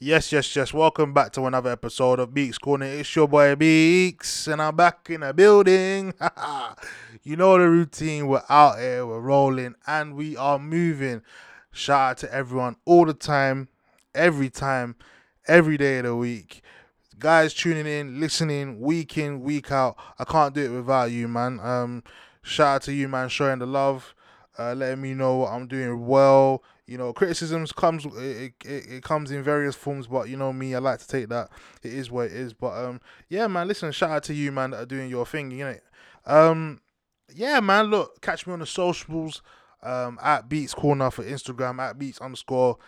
[0.00, 0.72] Yes, yes, yes.
[0.72, 2.86] Welcome back to another episode of Beaks Corner.
[2.86, 6.14] It's your boy Beaks, and I'm back in the building.
[7.24, 8.28] you know the routine.
[8.28, 11.22] We're out here, we're rolling, and we are moving.
[11.72, 13.70] Shout out to everyone all the time,
[14.14, 14.94] every time,
[15.48, 16.62] every day of the week.
[17.18, 19.96] Guys tuning in, listening, week in, week out.
[20.16, 21.58] I can't do it without you, man.
[21.58, 22.04] Um,
[22.42, 24.14] shout out to you, man, showing the love,
[24.60, 29.02] uh, letting me know what I'm doing well you know criticisms comes it, it, it
[29.04, 31.50] comes in various forms but you know me i like to take that
[31.82, 32.54] it is what it is.
[32.54, 35.50] But um yeah man listen shout out to you man that are doing your thing
[35.50, 35.76] you know.
[36.24, 36.80] Um
[37.32, 39.42] yeah man look catch me on the socials
[39.82, 42.78] um at beats corner for instagram at beats underscore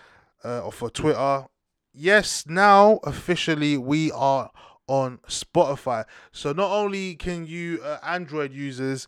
[0.45, 1.47] uh or for twitter.
[1.93, 4.51] Yes now officially we are
[4.87, 6.05] on spotify.
[6.33, 9.07] So not only can you uh, android users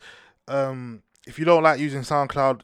[0.48, 2.60] um if you don't like using soundcloud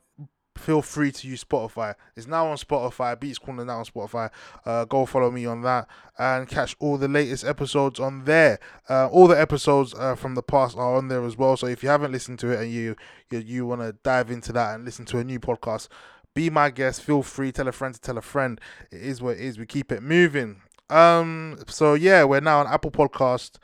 [0.58, 1.94] feel free to use Spotify.
[2.16, 3.18] It's now on Spotify.
[3.18, 4.30] Beats Corner now on Spotify.
[4.64, 8.58] Uh, go follow me on that and catch all the latest episodes on there.
[8.88, 11.56] Uh, all the episodes uh, from the past are on there as well.
[11.56, 12.96] So if you haven't listened to it and you
[13.30, 15.88] you, you want to dive into that and listen to a new podcast,
[16.34, 17.02] be my guest.
[17.02, 17.52] Feel free.
[17.52, 18.60] Tell a friend to tell a friend.
[18.90, 19.58] It is what it is.
[19.58, 20.62] We keep it moving.
[20.90, 21.58] Um.
[21.66, 23.56] So yeah, we're now on Apple Podcast,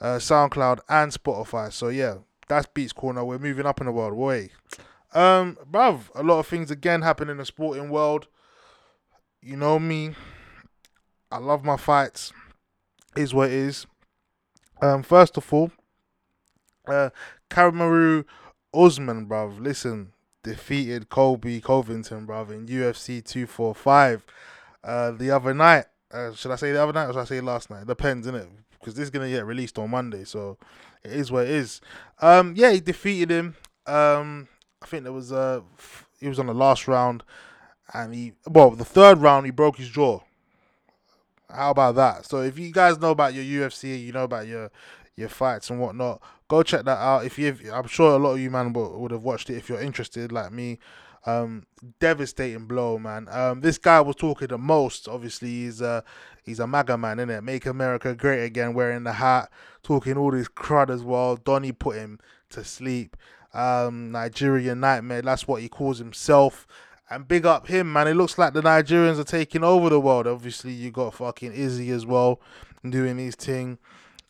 [0.00, 1.72] uh, SoundCloud, and Spotify.
[1.72, 3.24] So yeah, that's Beats Corner.
[3.24, 4.14] We're moving up in the world.
[4.14, 4.50] Wait.
[5.12, 8.28] Um, bruv, a lot of things again happen in the sporting world.
[9.42, 10.14] You know me.
[11.30, 12.32] I love my fights.
[13.16, 13.86] Is what it is.
[14.80, 15.72] Um, first of all,
[16.86, 17.10] uh,
[17.50, 18.24] Kamaru
[18.72, 19.60] Usman, bruv.
[19.60, 24.24] Listen, defeated Colby Covington, bruv, in UFC 245
[24.84, 25.86] uh, the other night.
[26.12, 27.86] Uh, should I say the other night or should I say last night?
[27.86, 28.48] Depends, innit?
[28.78, 30.56] Because this is gonna get released on Monday, so
[31.04, 31.80] it is what it is.
[32.20, 33.56] Um, yeah, he defeated him.
[33.86, 34.48] Um,
[34.82, 35.60] I think there was uh
[36.18, 37.22] he was on the last round,
[37.92, 40.20] and he well the third round he broke his jaw.
[41.48, 42.26] How about that?
[42.26, 44.70] So if you guys know about your UFC, you know about your
[45.16, 47.24] your fights and whatnot, go check that out.
[47.24, 49.80] If you, I'm sure a lot of you man would have watched it if you're
[49.80, 50.78] interested, like me.
[51.26, 51.66] Um,
[51.98, 53.28] devastating blow, man.
[53.30, 55.06] Um, this guy was talking the most.
[55.06, 56.02] Obviously, he's a
[56.42, 57.42] he's a MAGA man, isn't it?
[57.42, 59.50] Make America Great Again, wearing the hat,
[59.82, 61.36] talking all this crud as well.
[61.36, 62.18] Donny put him
[62.50, 63.16] to sleep
[63.52, 65.22] um, Nigerian Nightmare.
[65.22, 66.66] That's what he calls himself.
[67.08, 68.06] And big up him, man.
[68.06, 70.26] It looks like the Nigerians are taking over the world.
[70.28, 72.40] Obviously, you got fucking Izzy as well
[72.88, 73.78] doing his thing.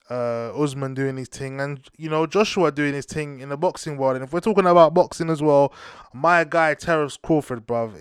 [0.09, 3.97] Uh, Usman doing his thing, and you know Joshua doing his thing in the boxing
[3.97, 4.17] world.
[4.17, 5.73] And if we're talking about boxing as well,
[6.13, 7.95] my guy Terence Crawford, bruv,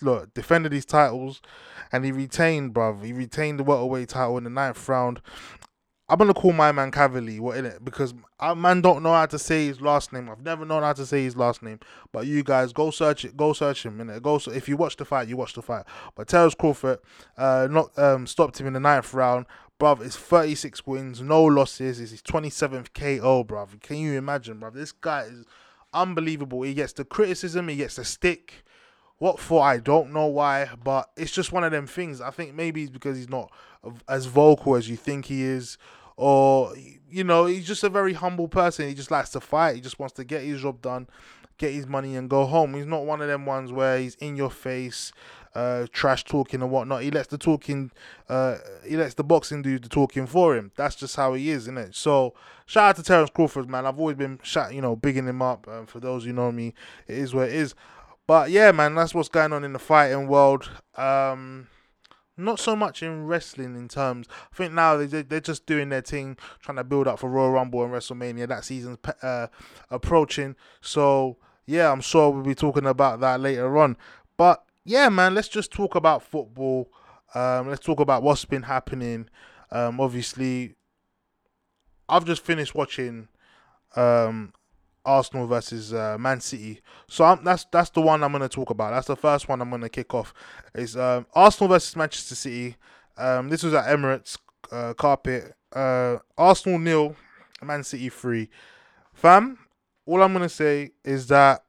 [0.00, 1.42] look, defended his titles,
[1.90, 3.04] and he retained, bruv.
[3.04, 5.20] He retained the welterweight title in the ninth round.
[6.10, 7.84] I'm gonna call my man Cavalli, what in it?
[7.84, 10.28] Because I man don't know how to say his last name.
[10.28, 11.78] I've never known how to say his last name.
[12.10, 14.20] But you guys go search it, go search him, innit?
[14.20, 15.84] Go So if you watch the fight, you watch the fight.
[16.16, 16.98] But Terence Crawford,
[17.38, 19.46] uh, not um stopped him in the ninth round.
[19.78, 22.00] Bruv, it's 36 wins, no losses.
[22.00, 23.80] It's his 27th KO, bruv.
[23.80, 24.74] Can you imagine, bruv?
[24.74, 25.44] This guy is
[25.94, 26.62] unbelievable.
[26.62, 28.64] He gets the criticism, he gets the stick.
[29.18, 29.62] What for?
[29.62, 32.20] I don't know why, but it's just one of them things.
[32.20, 33.52] I think maybe it's because he's not
[34.08, 35.78] as vocal as you think he is
[36.20, 36.74] or
[37.10, 38.86] you know, he's just a very humble person.
[38.86, 39.74] He just likes to fight.
[39.74, 41.08] He just wants to get his job done,
[41.56, 42.74] get his money, and go home.
[42.74, 45.12] He's not one of them ones where he's in your face,
[45.54, 47.02] uh, trash talking and whatnot.
[47.02, 47.90] He lets the talking,
[48.28, 50.72] uh, he lets the boxing do the talking for him.
[50.76, 51.94] That's just how he is, isn't it?
[51.94, 52.34] So
[52.66, 53.86] shout out to Terence Crawford, man.
[53.86, 55.66] I've always been shout, you know, bigging him up.
[55.68, 56.74] Um, for those who know me,
[57.08, 57.74] it is what it is.
[58.26, 60.70] But yeah, man, that's what's going on in the fighting world.
[60.96, 61.66] Um,
[62.44, 64.26] not so much in wrestling in terms.
[64.52, 67.50] I think now they they're just doing their thing, trying to build up for Royal
[67.50, 68.48] Rumble and WrestleMania.
[68.48, 69.48] That season's uh,
[69.90, 71.36] approaching, so
[71.66, 73.96] yeah, I'm sure we'll be talking about that later on.
[74.36, 76.90] But yeah, man, let's just talk about football.
[77.34, 79.28] Um, let's talk about what's been happening.
[79.70, 80.74] Um, obviously,
[82.08, 83.28] I've just finished watching
[83.94, 84.52] um,
[85.04, 86.80] Arsenal versus uh, Man City.
[87.08, 88.92] So I'm, that's that's the one I'm going to talk about.
[88.92, 90.34] That's the first one I'm going to kick off.
[90.74, 92.76] Is um, Arsenal versus Manchester City.
[93.16, 94.38] Um, this was at Emirates
[94.70, 95.54] uh, carpet.
[95.72, 97.16] Uh, Arsenal nil,
[97.62, 98.50] Man City three.
[99.14, 99.58] Fam,
[100.06, 101.64] all I'm going to say is that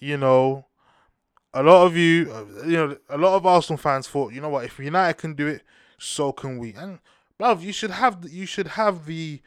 [0.00, 0.66] you know
[1.54, 4.48] a lot of you, uh, you know, a lot of Arsenal fans thought, you know
[4.48, 5.62] what, if United can do it,
[5.98, 6.72] so can we.
[6.74, 6.98] And
[7.38, 9.40] love, you should have you should have the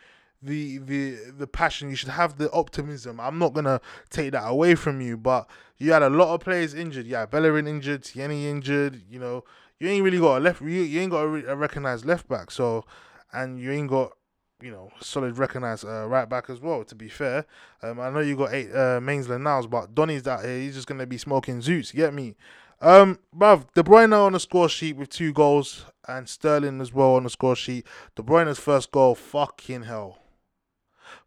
[0.46, 1.90] the the the passion.
[1.90, 3.20] You should have the optimism.
[3.20, 6.74] I'm not gonna take that away from you, but you had a lot of players
[6.74, 7.06] injured.
[7.06, 9.02] Yeah, Bellerin injured, Tierney injured.
[9.10, 9.44] You know,
[9.80, 10.62] you ain't really got a left.
[10.62, 12.52] You, you ain't got a, a recognized left back.
[12.52, 12.86] So,
[13.34, 14.14] and you ain't got
[14.62, 16.84] you know solid recognized uh, right back as well.
[16.84, 17.46] To be fair,
[17.82, 20.60] um, I know you got eight uh, Maitland Niles, but Donny's that here.
[20.60, 21.94] He's just gonna be smoking zoots.
[21.94, 22.36] Get me.
[22.82, 27.16] Um, bruv, De Bruyne on the score sheet with two goals and Sterling as well
[27.16, 27.86] on the score sheet.
[28.16, 30.20] De Bruyne's first goal, fucking hell.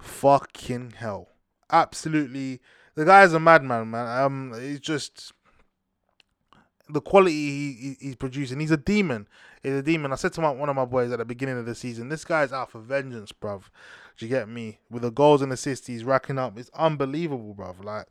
[0.01, 1.29] Fucking hell.
[1.71, 2.61] Absolutely.
[2.95, 4.23] The guy's a madman, man.
[4.23, 5.33] Um, he's just
[6.89, 8.61] the quality he, he's producing.
[8.61, 9.29] He's a demon.
[9.63, 10.13] He's a demon.
[10.13, 12.25] I said to my, one of my boys at the beginning of the season, this
[12.25, 13.65] guy's out for vengeance, bruv.
[14.17, 14.81] Do you get me?
[14.91, 17.85] With the goals and assists he's racking up, it's unbelievable, bruv.
[17.85, 18.07] Like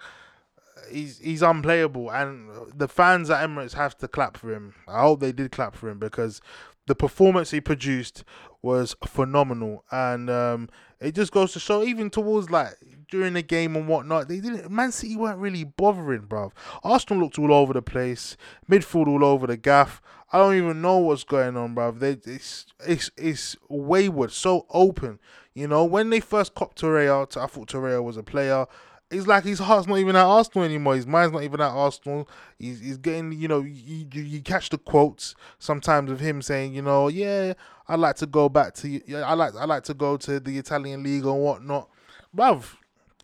[0.91, 4.75] he's he's unplayable, and the fans at Emirates have to clap for him.
[4.87, 6.41] I hope they did clap for him because
[6.87, 8.23] the performance he produced
[8.61, 12.75] was phenomenal, and um, it just goes to show, even towards like
[13.09, 14.69] during the game and whatnot, they didn't.
[14.69, 16.51] Man City weren't really bothering, bruv.
[16.83, 18.35] Arsenal looked all over the place,
[18.69, 20.01] midfield all over the gaff.
[20.31, 21.99] I don't even know what's going on, bruv.
[21.99, 25.19] They it's it's it's wayward, so open.
[25.53, 28.67] You know, when they first copped Torreira, I thought Torreira was a player
[29.09, 30.95] it's like his heart's not even at Arsenal anymore.
[30.95, 32.27] His mind's not even at Arsenal.
[32.59, 36.73] He's, he's getting, you know, you, you, you catch the quotes sometimes of him saying,
[36.73, 37.53] you know, yeah,
[37.87, 41.03] I'd like to go back to, I like, I like to go to the Italian
[41.03, 41.89] league and whatnot,
[42.35, 42.75] bruv.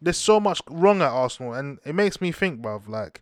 [0.01, 3.21] There's so much wrong at Arsenal, and it makes me think, bruv, like,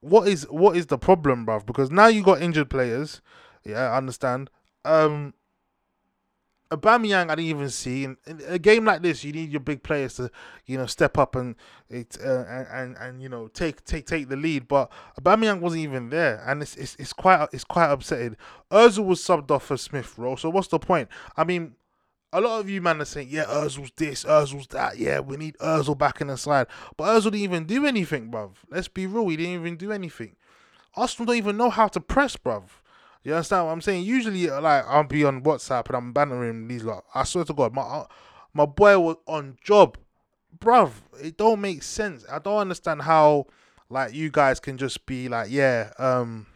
[0.00, 1.66] what is what is the problem, bruv?
[1.66, 3.20] Because now you got injured players.
[3.64, 4.50] Yeah, I understand.
[4.84, 5.34] Um,
[6.70, 8.04] Aubameyang, I didn't even see.
[8.04, 10.30] In, in, a game like this, you need your big players to,
[10.66, 11.56] you know, step up and
[11.88, 14.68] it uh, and, and and you know take take take the lead.
[14.68, 18.36] But Aubameyang wasn't even there, and it's it's, it's quite it's quite upsetting.
[18.70, 21.08] Özil was subbed off for Smith Rowe, so what's the point?
[21.36, 21.74] I mean,
[22.32, 24.98] a lot of you man are saying, yeah, Özil's this, Özil's that.
[24.98, 26.66] Yeah, we need Özil back in the side,
[26.98, 28.50] but Özil didn't even do anything, bruv.
[28.70, 30.36] Let's be real, he didn't even do anything.
[30.96, 32.64] Arsenal don't even know how to press, bruv.
[33.24, 34.04] You understand what I'm saying?
[34.04, 37.04] Usually, uh, like I'll be on WhatsApp and I'm bantering these lot.
[37.14, 38.06] I swear to God, my uh,
[38.54, 39.98] my boy was on job,
[40.58, 40.92] bruv.
[41.22, 42.24] It don't make sense.
[42.30, 43.46] I don't understand how
[43.90, 46.46] like you guys can just be like, yeah, um.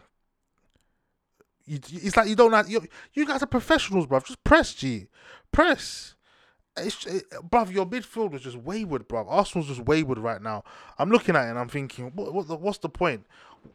[1.65, 2.83] You, it's like you don't like you.
[3.13, 4.27] You guys are professionals, bruv.
[4.27, 5.07] Just press, G,
[5.53, 6.15] press.
[6.77, 9.27] It's, it, bruv, your midfield was just wayward, bruv.
[9.29, 10.65] Arsenal's just wayward right now.
[10.99, 13.27] I'm looking at it and I'm thinking, what, what the, what's the point?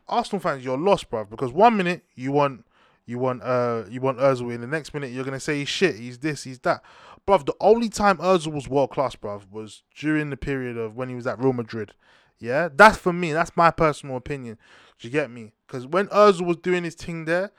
[0.08, 1.30] Arsenal fans, you're lost, bruv.
[1.30, 2.66] Because one minute you want
[3.08, 5.96] you want uh you want Özil in the next minute you're gonna say he's shit,
[5.96, 6.84] he's this, he's that.
[7.28, 11.10] Bruv, the only time Özil was world class, bruv, was during the period of when
[11.10, 11.94] he was at Real Madrid.
[12.38, 13.34] Yeah, that's for me.
[13.34, 14.60] That's my personal opinion.
[15.00, 15.54] Do you get me?
[15.66, 17.52] Because when Özil was doing his thing there,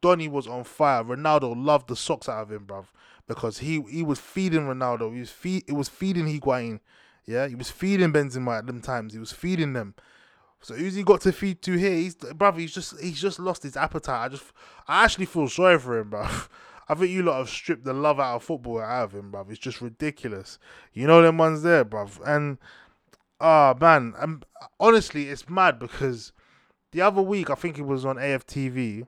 [0.00, 1.04] Donny was on fire.
[1.04, 2.86] Ronaldo loved the socks out of him, bruv,
[3.28, 5.12] because he he was feeding Ronaldo.
[5.12, 6.80] He was feed it was feeding Higuain.
[7.26, 9.12] Yeah, he was feeding Benzema at them times.
[9.12, 9.94] He was feeding them.
[10.64, 11.94] So who's he got to feed to here?
[11.94, 12.58] He's brother.
[12.58, 14.24] He's just he's just lost his appetite.
[14.24, 14.44] I just
[14.88, 16.26] I actually feel sorry for him, bro.
[16.88, 19.50] I think you lot have stripped the love out of football out of him, bruv.
[19.50, 20.58] It's just ridiculous.
[20.92, 22.18] You know them ones there, bruv.
[22.26, 22.58] And
[23.40, 24.44] ah oh, man, and
[24.80, 26.32] honestly, it's mad because
[26.92, 29.06] the other week I think it was on AFTV,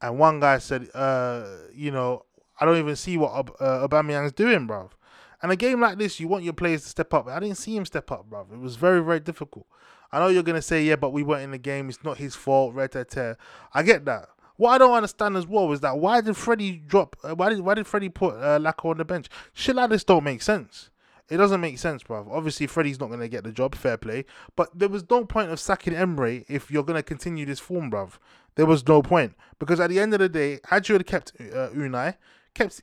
[0.00, 2.24] and one guy said, uh, you know,
[2.58, 4.90] I don't even see what uh, Aubameyang's doing, bruv.
[5.42, 7.26] And a game like this, you want your players to step up.
[7.26, 8.52] I didn't see him step up, bruv.
[8.52, 9.66] It was very, very difficult.
[10.12, 11.88] I know you're gonna say, yeah, but we weren't in the game.
[11.88, 12.74] It's not his fault.
[12.74, 13.36] Red tear.
[13.72, 14.28] I get that.
[14.56, 17.16] What I don't understand as well is that why did Freddie drop?
[17.22, 19.28] Uh, why did why did Freddie put uh, Laka on the bench?
[19.52, 20.90] Shit like this don't make sense.
[21.30, 22.28] It doesn't make sense, bruv.
[22.30, 24.24] Obviously, Freddie's not going to get the job, fair play.
[24.56, 27.88] But there was no point of sacking Emery if you're going to continue this form,
[27.88, 28.18] bruv.
[28.56, 29.34] There was no point.
[29.60, 32.16] Because at the end of the day, had you had kept uh, Unai,
[32.54, 32.80] kept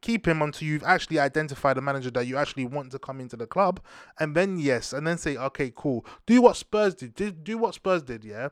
[0.00, 3.36] keep him until you've actually identified a manager that you actually want to come into
[3.36, 3.80] the club,
[4.18, 6.04] and then yes, and then say, okay, cool.
[6.26, 7.14] Do what Spurs did.
[7.14, 8.24] Do, do what Spurs did.
[8.24, 8.48] Yeah.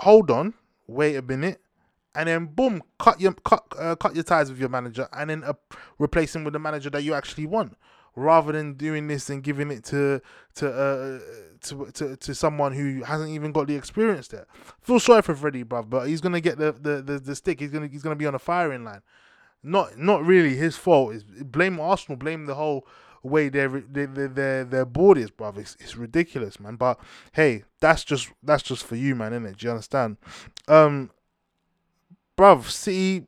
[0.00, 0.54] Hold on.
[0.86, 1.60] Wait a minute.
[2.14, 5.44] And then boom, cut your cut uh, cut your ties with your manager, and then
[5.44, 5.52] uh,
[5.98, 7.76] replace him with the manager that you actually want,
[8.16, 10.20] rather than doing this and giving it to
[10.56, 11.18] to uh,
[11.60, 14.48] to, to to someone who hasn't even got the experience there.
[14.80, 17.60] Feel sorry for Freddie, bruv, but he's gonna get the, the, the, the stick.
[17.60, 19.02] He's gonna he's gonna be on the firing line
[19.62, 21.14] not not really his fault.
[21.14, 22.86] It's blame Arsenal, blame the whole
[23.22, 25.58] way their their their board is, bruv.
[25.58, 26.76] It's, it's ridiculous, man.
[26.76, 26.98] But
[27.32, 29.58] hey, that's just that's just for you, man, innit?
[29.58, 30.16] Do you understand?
[30.68, 31.10] Um,
[32.38, 33.26] bruv, City.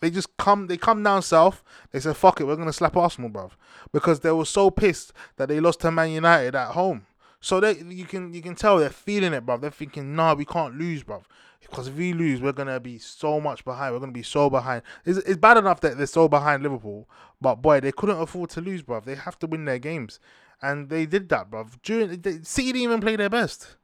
[0.00, 0.68] They just come.
[0.68, 1.64] They come down south.
[1.90, 3.52] They said, "Fuck it, we're gonna slap Arsenal, bruv,"
[3.92, 7.07] because they were so pissed that they lost to Man United at home.
[7.40, 9.60] So they you can you can tell they're feeling it, bruv.
[9.60, 11.22] They're thinking, "Nah, we can't lose, bruv."
[11.60, 13.94] Because if we lose, we're gonna be so much behind.
[13.94, 14.82] We're gonna be so behind.
[15.04, 17.08] It's, it's bad enough that they're so behind Liverpool,
[17.40, 19.04] but boy, they couldn't afford to lose, bruv.
[19.04, 20.18] They have to win their games,
[20.62, 21.80] and they did that, bruv.
[21.82, 23.76] During they, City didn't even play their best.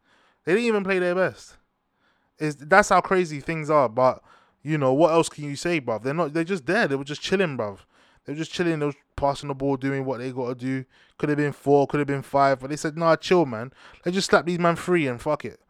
[0.45, 1.57] They didn't even play their best.
[2.39, 3.89] Is that's how crazy things are.
[3.89, 4.23] But
[4.63, 6.03] you know what else can you say, bruv?
[6.03, 6.33] They're not.
[6.33, 6.89] They're just there.
[6.89, 7.79] They were just chilling, bruv.
[8.25, 8.79] They were just chilling.
[8.79, 10.85] They're passing the ball, doing what they got to do.
[11.19, 13.73] Could have been four, could have been five, but they said, "Nah, chill, man.
[14.05, 15.61] Let's just slap these man free and fuck it."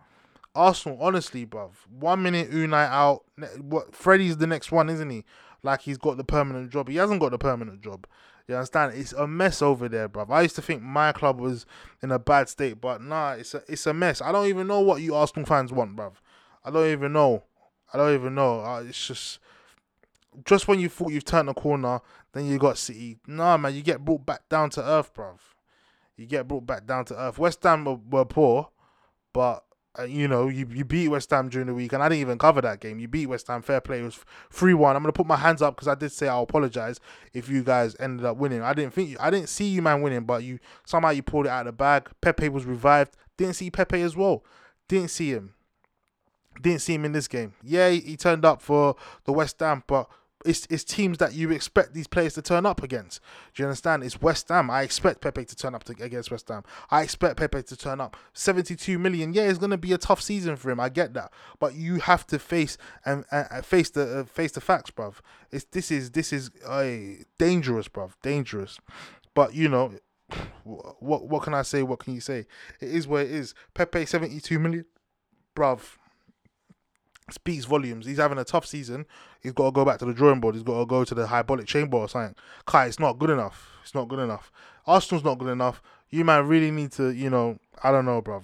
[0.54, 1.70] Arsenal, honestly, bruv.
[1.90, 3.24] One minute Unai out.
[3.60, 5.24] What Freddie's the next one, isn't he?
[5.62, 6.88] Like he's got the permanent job.
[6.88, 8.06] He hasn't got the permanent job.
[8.46, 8.92] You understand?
[8.94, 10.30] It's a mess over there, bruv.
[10.30, 11.64] I used to think my club was
[12.02, 14.20] in a bad state, but nah, it's a it's a mess.
[14.20, 16.12] I don't even know what you Arsenal fans want, bruv.
[16.64, 17.42] I don't even know.
[17.92, 18.60] I don't even know.
[18.60, 19.38] Uh, it's just
[20.44, 22.00] just when you thought you've turned the corner,
[22.34, 23.18] then you got City.
[23.26, 25.38] Nah, man, you get brought back down to earth, bruv.
[26.16, 27.38] You get brought back down to earth.
[27.38, 28.68] West Ham were, were poor,
[29.32, 29.64] but
[29.96, 32.38] uh, you know, you, you beat West Ham during the week, and I didn't even
[32.38, 32.98] cover that game.
[32.98, 34.00] You beat West Ham, fair play.
[34.00, 34.18] It was
[34.50, 34.96] three one.
[34.96, 36.98] I'm gonna put my hands up because I did say I'll apologize
[37.32, 38.62] if you guys ended up winning.
[38.62, 41.46] I didn't think you, I didn't see you man winning, but you somehow you pulled
[41.46, 42.10] it out of the bag.
[42.20, 43.16] Pepe was revived.
[43.36, 44.44] Didn't see Pepe as well.
[44.88, 45.54] Didn't see him.
[46.60, 47.54] Didn't see him in this game.
[47.62, 50.08] Yeah, he, he turned up for the West Ham, but
[50.44, 53.20] it's, it's teams that you expect these players to turn up against.
[53.54, 54.04] Do you understand?
[54.04, 54.70] It's West Ham.
[54.70, 56.62] I expect Pepe to turn up to, against West Ham.
[56.90, 58.16] I expect Pepe to turn up.
[58.34, 59.32] 72 million.
[59.32, 60.80] Yeah, it's going to be a tough season for him.
[60.80, 61.32] I get that.
[61.58, 63.24] But you have to face and
[63.64, 65.16] face the uh, face the facts, bruv.
[65.50, 68.12] It's this is this is uh, dangerous, bruv.
[68.22, 68.78] Dangerous.
[69.34, 69.94] But you know,
[70.62, 71.82] what what can I say?
[71.82, 72.46] What can you say?
[72.80, 73.54] It is what it is.
[73.72, 74.84] Pepe 72 million,
[75.56, 75.96] bruv
[77.30, 78.06] speaks volumes.
[78.06, 79.06] He's having a tough season.
[79.40, 80.54] He's got to go back to the drawing board.
[80.54, 82.34] He's got to go to the hyperbolic chamber or something.
[82.66, 83.70] Kai, it's not good enough.
[83.82, 84.50] It's not good enough.
[84.86, 85.82] Arsenal's not good enough.
[86.10, 88.42] You man really need to, you know, I don't know, bruv.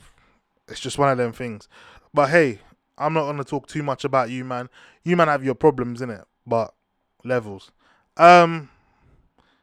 [0.69, 1.69] It's just one of them things.
[2.13, 2.61] But hey,
[2.99, 4.69] I'm not gonna talk too much about you, man.
[5.05, 6.75] You man have your problems in it, but
[7.25, 7.71] levels.
[8.17, 8.71] Um,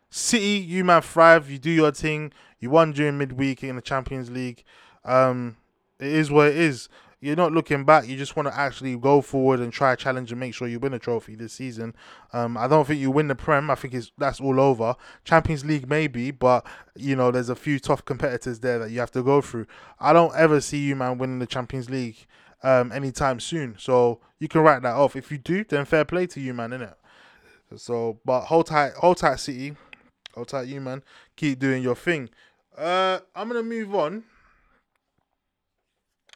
[0.09, 1.49] City, you man thrive.
[1.49, 2.31] You do your thing.
[2.59, 4.63] You won during midweek in the Champions League.
[5.03, 5.57] Um,
[5.99, 8.07] it is what it is you're not looking back.
[8.07, 10.93] You just want to actually go forward and try challenge and make sure you win
[10.93, 11.95] a trophy this season.
[12.31, 13.71] Um, I don't think you win the Prem.
[13.71, 14.95] I think it's that's all over.
[15.23, 19.11] Champions League maybe, but you know there's a few tough competitors there that you have
[19.11, 19.65] to go through.
[19.99, 22.27] I don't ever see you man winning the Champions League
[22.61, 23.75] um, anytime soon.
[23.79, 25.15] So you can write that off.
[25.15, 26.95] If you do, then fair play to you, man, innit?
[27.75, 29.75] So, but hold tight, hold tight, City,
[30.35, 31.03] hold tight, you man.
[31.35, 32.29] Keep doing your thing.
[32.77, 34.23] Uh, I'm gonna move on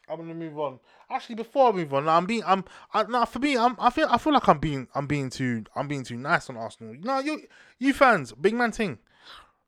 [0.10, 0.79] I'm gonna move on.
[1.10, 4.08] Actually, before I move on, I'm being I'm I, no for me I'm I feel
[4.10, 6.96] I feel like I'm being I'm being too I'm being too nice on Arsenal.
[7.01, 7.43] No, you
[7.79, 9.00] you fans, big man thing.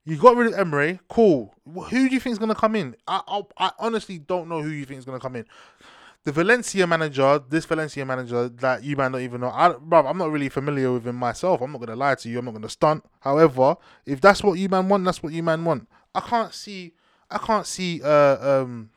[0.06, 1.56] You got rid of Emery, cool.
[1.66, 2.96] Who do you think is gonna come in?
[3.08, 5.46] I, I I honestly don't know who you think is gonna come in.
[6.26, 10.18] The Valencia manager, this Valencia manager that you might not even know, I, bro, I'm
[10.18, 11.62] not really familiar with him myself.
[11.62, 12.40] I'm not gonna lie to you.
[12.40, 13.06] I'm not gonna stunt.
[13.20, 13.76] However,
[14.06, 15.88] if that's what you man want, that's what you man want.
[16.16, 16.94] I can't see,
[17.30, 18.90] I can't see, uh, um,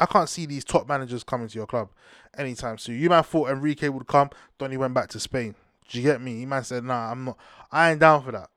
[0.00, 1.90] I can't see these top managers coming to your club
[2.36, 2.98] anytime soon.
[2.98, 4.30] You man thought Enrique would come,
[4.68, 5.54] he went back to Spain.
[5.88, 6.38] Do you get me?
[6.38, 7.38] He man said, "Nah, I'm not.
[7.70, 8.48] I ain't down for that.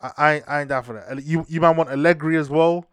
[0.00, 2.84] I, I, ain't, I ain't down for that." You you man want Allegri as well,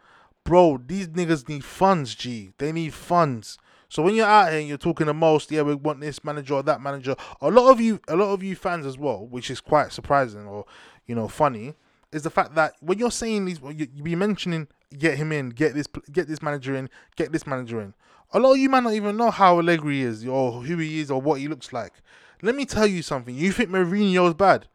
[0.44, 0.80] bro.
[0.86, 2.16] These niggas need funds.
[2.16, 3.58] G, they need funds.
[3.90, 6.56] So when you're out here and you're talking the most, yeah, we want this manager
[6.56, 7.16] or that manager.
[7.42, 10.48] A lot of you, a lot of you fans as well, which is quite surprising
[10.48, 10.66] or
[11.06, 11.76] you know funny,
[12.12, 15.50] is the fact that when you're saying these, you, you be mentioning get him in,
[15.50, 17.94] get this get this manager in, get this manager in.
[18.34, 21.12] A lot of you might not even know how Allegri is or who he is
[21.12, 21.94] or what he looks like.
[22.42, 23.34] Let me tell you something.
[23.34, 24.68] You think Mourinho is bad?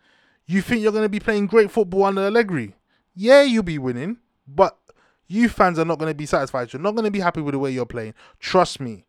[0.46, 2.74] You think you're going to be playing great football under Allegri?
[3.14, 4.78] Yeah, you'll be winning, but
[5.26, 6.72] you fans are not going to be satisfied.
[6.72, 8.14] You're not going to be happy with the way you're playing.
[8.38, 9.04] Trust me.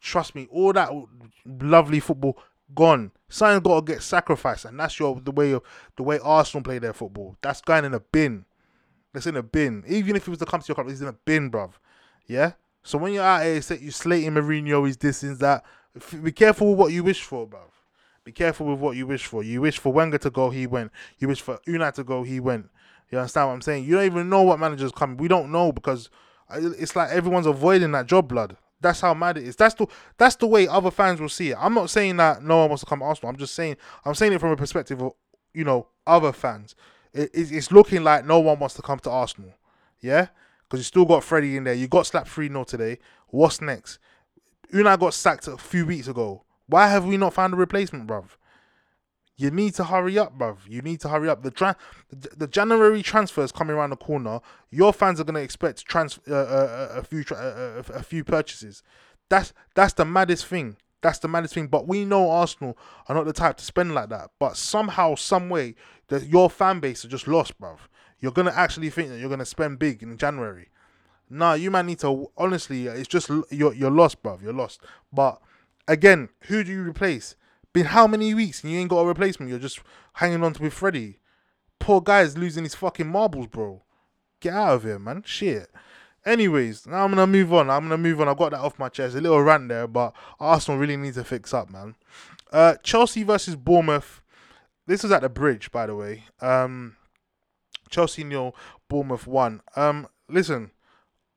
[0.00, 0.48] Trust me.
[0.50, 0.90] All that
[1.46, 2.38] lovely football
[2.74, 3.12] gone.
[3.32, 5.62] Something's got to get sacrificed, and that's your the way of
[5.96, 7.38] the way Arsenal play their football.
[7.40, 8.44] That's going in a bin.
[9.14, 9.84] That's in a bin.
[9.88, 11.72] Even if he was to come to your club, he's in a bin, bruv.
[12.26, 12.52] Yeah?
[12.82, 15.64] So when you're out here, you slating Mourinho, he's this, and that.
[16.22, 17.70] Be careful with what you wish for, bruv.
[18.22, 19.42] Be careful with what you wish for.
[19.42, 20.92] You wish for Wenger to go, he went.
[21.18, 22.68] You wish for Unai to go, he went.
[23.10, 23.84] You understand what I'm saying?
[23.84, 25.16] You don't even know what manager's coming.
[25.16, 26.10] We don't know because
[26.50, 28.58] uh, it's like everyone's avoiding that job, blood.
[28.82, 29.56] That's how mad it is.
[29.56, 29.86] That's the
[30.18, 31.56] that's the way other fans will see it.
[31.58, 33.30] I'm not saying that no one wants to come to Arsenal.
[33.30, 35.12] I'm just saying I'm saying it from a perspective of
[35.54, 36.74] you know other fans
[37.14, 39.54] it, it's looking like no one wants to come to Arsenal.
[40.00, 40.28] Yeah?
[40.64, 41.74] Because you still got Freddie in there.
[41.74, 42.98] You got slapped 3 0 today.
[43.28, 43.98] What's next?
[44.72, 46.42] Unai got sacked a few weeks ago.
[46.66, 48.36] Why have we not found a replacement, bruv?
[49.42, 50.58] You need to hurry up, bruv.
[50.68, 51.42] You need to hurry up.
[51.42, 51.76] The tra-
[52.12, 54.38] the January transfers coming around the corner.
[54.70, 58.04] Your fans are gonna expect trans uh, uh, uh a few tra- uh, uh, a
[58.04, 58.84] few purchases.
[59.28, 60.76] That's that's the maddest thing.
[61.00, 61.66] That's the maddest thing.
[61.66, 64.30] But we know Arsenal are not the type to spend like that.
[64.38, 65.74] But somehow, some way,
[66.06, 67.78] that your fan base are just lost, bruv.
[68.20, 70.68] You're gonna actually think that you're gonna spend big in January.
[71.28, 72.86] Nah, you might need to honestly.
[72.86, 74.40] It's just you're you're lost, bruv.
[74.40, 74.82] You're lost.
[75.12, 75.42] But
[75.88, 77.34] again, who do you replace?
[77.72, 79.50] Been how many weeks and you ain't got a replacement?
[79.50, 79.80] You're just
[80.14, 81.18] hanging on to with Freddie.
[81.78, 83.82] Poor guy's losing his fucking marbles, bro.
[84.40, 85.22] Get out of here, man.
[85.24, 85.70] Shit.
[86.24, 87.70] Anyways, now I'm gonna move on.
[87.70, 88.28] I'm gonna move on.
[88.28, 89.16] I got that off my chest.
[89.16, 91.96] A little rant there, but Arsenal really needs to fix up, man.
[92.52, 94.22] Uh, Chelsea versus Bournemouth.
[94.86, 96.24] This is at the bridge, by the way.
[96.40, 96.96] Um,
[97.88, 98.54] Chelsea nil,
[98.88, 99.62] Bournemouth one.
[99.74, 100.70] Um, listen,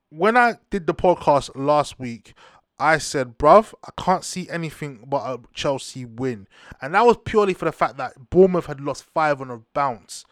[0.09, 2.33] when I did the podcast last week,
[2.77, 6.47] I said, bruv, I can't see anything but a Chelsea win.
[6.81, 10.25] And that was purely for the fact that Bournemouth had lost five on a bounce.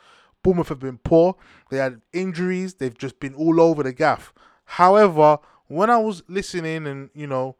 [0.44, 1.36] Bournemouth have been poor.
[1.70, 2.76] They had injuries.
[2.76, 4.34] They've just been all over the gaff.
[4.66, 7.56] However, when I was listening and you know,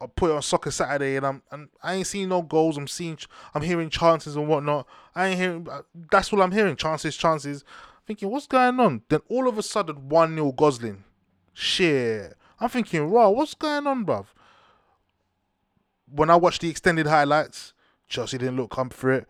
[0.00, 2.76] I put it on Soccer Saturday and I'm and I ain't seeing no goals.
[2.76, 3.18] I'm seeing,
[3.54, 4.86] I'm hearing chances and whatnot.
[5.14, 5.68] I ain't hearing.
[5.70, 6.74] Uh, that's all I'm hearing.
[6.74, 7.64] Chances, chances.
[8.06, 9.02] Thinking, what's going on?
[9.08, 11.04] Then all of a sudden, one 0 Gosling.
[11.54, 12.36] Shit.
[12.60, 13.30] I'm thinking, raw.
[13.30, 14.26] What's going on, bruv?
[16.06, 17.72] When I watched the extended highlights,
[18.08, 19.26] Chelsea didn't look come for it.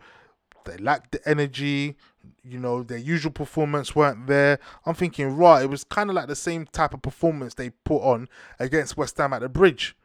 [0.65, 1.95] They lacked the energy
[2.43, 4.59] you know, their usual performance weren't there.
[4.85, 8.01] I'm thinking, right, it was kind of like the same type of performance they put
[8.01, 8.29] on
[8.59, 9.95] against West Ham at the bridge.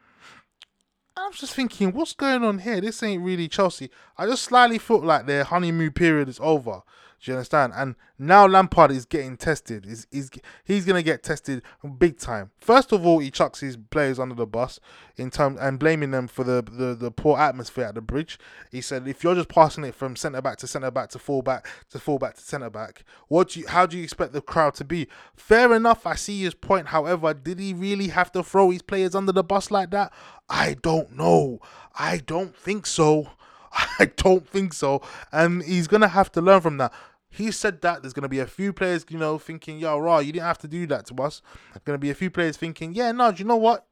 [1.15, 2.81] I was just thinking, what's going on here?
[2.81, 3.89] This ain't really Chelsea.
[4.17, 6.81] I just slightly felt like their honeymoon period is over.
[7.21, 7.73] Do you understand?
[7.75, 9.85] And now Lampard is getting tested.
[9.85, 10.31] He's, he's,
[10.63, 11.61] he's going to get tested
[11.99, 12.49] big time.
[12.59, 14.79] First of all, he chucks his players under the bus
[15.17, 18.39] in terms and blaming them for the, the, the poor atmosphere at the bridge.
[18.71, 21.43] He said, if you're just passing it from centre back to centre back to full
[21.43, 24.41] back to full back to centre back, what do you, how do you expect the
[24.41, 25.07] crowd to be?
[25.35, 26.87] Fair enough, I see his point.
[26.87, 30.11] However, did he really have to throw his players under the bus like that?
[30.49, 31.59] I don't know.
[31.93, 33.29] I don't think so.
[33.99, 35.01] I don't think so.
[35.31, 36.93] And he's going to have to learn from that.
[37.31, 40.19] He said that there's going to be a few players, you know, thinking, yo, raw,
[40.19, 41.41] you didn't have to do that to us.
[41.73, 43.87] There's going to be a few players thinking, yeah, no, do you know what?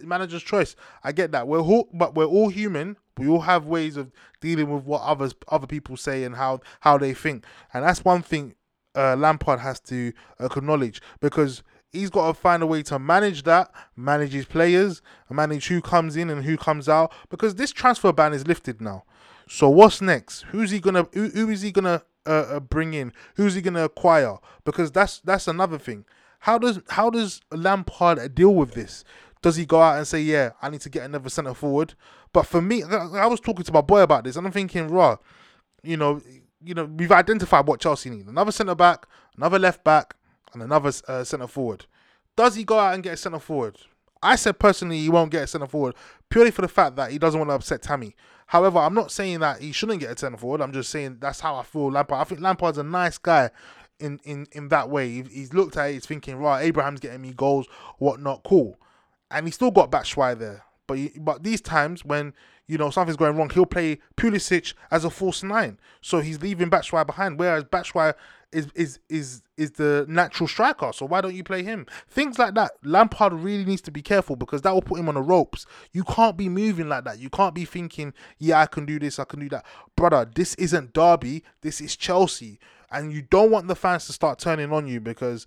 [0.00, 0.76] Manager's choice.
[1.02, 1.48] I get that.
[1.48, 2.96] We're all, but we're all human.
[3.18, 6.96] We all have ways of dealing with what others, other people say and how how
[6.96, 7.44] they think.
[7.72, 8.54] And that's one thing
[8.94, 13.70] uh, Lampard has to acknowledge because he's got to find a way to manage that,
[13.96, 17.12] manage his players, manage who comes in and who comes out.
[17.28, 19.04] Because this transfer ban is lifted now.
[19.48, 20.42] So what's next?
[20.48, 21.06] Who's he gonna?
[21.12, 23.12] Who, who is he gonna uh, uh, bring in?
[23.36, 24.38] Who's he gonna acquire?
[24.64, 26.04] Because that's that's another thing.
[26.40, 29.04] How does how does Lampard deal with this?
[29.42, 31.94] Does he go out and say, "Yeah, I need to get another centre forward"?
[32.32, 35.16] But for me, I was talking to my boy about this, and I'm thinking, raw,
[35.82, 36.20] you know,
[36.62, 39.06] you know, we've identified what Chelsea need: another centre back,
[39.36, 40.16] another left back,
[40.52, 41.86] and another uh, centre forward.
[42.36, 43.78] Does he go out and get a centre forward?
[44.24, 45.94] I said personally he won't get a centre forward
[46.30, 48.16] purely for the fact that he doesn't want to upset Tammy.
[48.46, 50.60] However, I'm not saying that he shouldn't get a centre forward.
[50.60, 52.20] I'm just saying that's how I feel Lampard.
[52.20, 53.50] I think Lampard's a nice guy
[54.00, 55.22] in in in that way.
[55.22, 57.66] He's looked at it, he's thinking, right, Abraham's getting me goals,
[57.98, 58.78] whatnot, cool,
[59.30, 60.64] and he still got Batshuayi there.
[60.86, 62.34] But he, but these times when
[62.66, 66.70] you know something's going wrong, he'll play Pulisic as a false nine, so he's leaving
[66.70, 67.38] Batshuayi behind.
[67.38, 68.14] Whereas Batshuayi
[68.54, 70.92] is is is is the natural striker.
[70.92, 71.86] So why don't you play him?
[72.08, 72.72] Things like that.
[72.82, 75.66] Lampard really needs to be careful because that will put him on the ropes.
[75.92, 77.18] You can't be moving like that.
[77.18, 79.64] You can't be thinking, yeah, I can do this, I can do that.
[79.96, 82.58] Brother, this isn't Derby, this is Chelsea.
[82.90, 85.46] And you don't want the fans to start turning on you because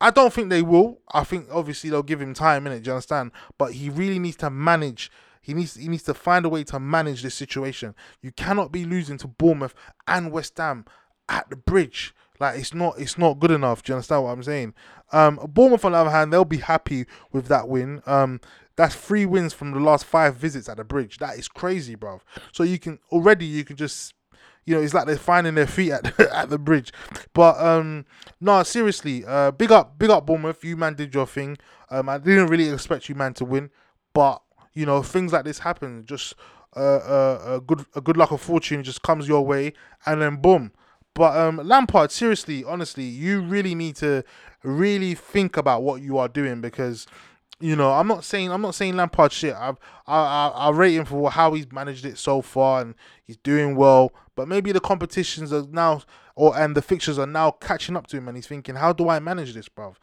[0.00, 1.00] I don't think they will.
[1.12, 3.30] I think obviously they'll give him time in it, you understand?
[3.58, 5.10] But he really needs to manage
[5.42, 7.94] he needs he needs to find a way to manage this situation.
[8.20, 9.74] You cannot be losing to Bournemouth
[10.06, 10.84] and West Ham
[11.28, 12.14] at the bridge.
[12.40, 13.82] Like it's not it's not good enough.
[13.82, 14.74] Do you understand what I'm saying?
[15.12, 18.02] Um, Bournemouth on the other hand, they'll be happy with that win.
[18.06, 18.40] Um,
[18.76, 21.18] that's three wins from the last five visits at the bridge.
[21.18, 22.22] That is crazy, bro.
[22.52, 24.14] So you can already you can just
[24.64, 26.92] you know, it's like they're finding their feet at at the bridge.
[27.34, 28.06] But um
[28.40, 30.64] no, seriously, uh big up big up Bournemouth.
[30.64, 31.58] You man did your thing.
[31.90, 33.70] Um I didn't really expect you man to win,
[34.14, 34.40] but
[34.72, 36.06] you know, things like this happen.
[36.06, 36.34] Just
[36.74, 39.72] uh, uh, a good a good luck of fortune just comes your way
[40.06, 40.70] and then boom
[41.20, 44.24] but um, Lampard, seriously, honestly, you really need to
[44.62, 47.06] really think about what you are doing because
[47.60, 49.54] you know I'm not saying I'm not saying Lampard shit.
[49.54, 53.36] I've, I I I rate him for how he's managed it so far and he's
[53.36, 54.14] doing well.
[54.34, 56.04] But maybe the competitions are now
[56.36, 59.10] or and the fixtures are now catching up to him and he's thinking, how do
[59.10, 59.96] I manage this, bruv?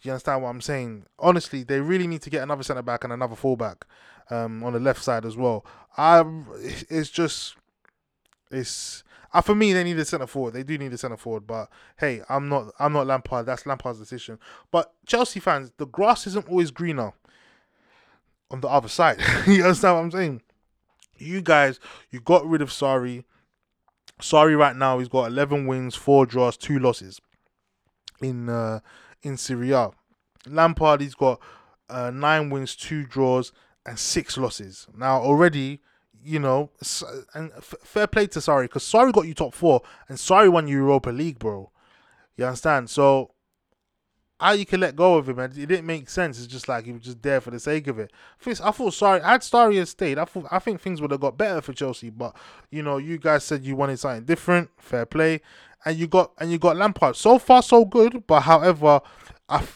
[0.00, 1.04] Do you understand what I'm saying?
[1.18, 3.84] Honestly, they really need to get another centre back and another fullback
[4.30, 5.66] um, on the left side as well.
[5.98, 6.24] I
[6.88, 7.56] it's just
[8.50, 9.04] it's
[9.34, 10.54] uh, for me, they need a centre forward.
[10.54, 12.72] They do need a centre forward, but hey, I'm not.
[12.78, 13.46] I'm not Lampard.
[13.46, 14.38] That's Lampard's decision.
[14.70, 17.12] But Chelsea fans, the grass isn't always greener
[18.50, 19.18] on the other side.
[19.46, 20.42] you understand what I'm saying?
[21.16, 23.24] You guys, you got rid of Sarri.
[24.20, 27.20] Sarri right now, he's got 11 wins, four draws, two losses
[28.20, 28.80] in uh,
[29.22, 29.90] in Serie A.
[30.46, 31.40] Lampard, he's got
[31.88, 33.52] uh, nine wins, two draws,
[33.86, 34.86] and six losses.
[34.96, 35.80] Now already
[36.24, 36.70] you know,
[37.34, 40.78] and fair play to Sarri because Sarri got you top four and Sarri won you
[40.78, 41.70] Europa League, bro.
[42.36, 42.90] You understand?
[42.90, 43.32] So
[44.42, 46.38] how you can let go of him, and it didn't make sense.
[46.38, 48.12] It's just like he was just there for the sake of it.
[48.44, 51.60] I, thought sorry, had Sarri stayed, I thought I think things would have got better
[51.60, 52.10] for Chelsea.
[52.10, 52.34] But
[52.70, 55.42] you know, you guys said you wanted something different, fair play,
[55.84, 57.14] and you got and you got Lampard.
[57.14, 58.26] So far, so good.
[58.26, 59.00] But however,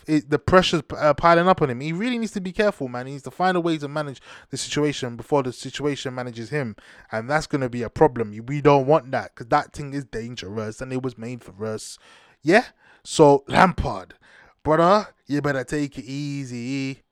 [0.07, 1.81] it, the pressure's uh, piling up on him.
[1.81, 3.07] He really needs to be careful, man.
[3.07, 6.76] He needs to find a way to manage the situation before the situation manages him,
[7.12, 8.35] and that's gonna be a problem.
[8.46, 11.98] We don't want that because that thing is dangerous, and it was made for us.
[12.42, 12.64] Yeah.
[13.05, 14.14] So Lampard,
[14.62, 17.02] brother, you better take it easy.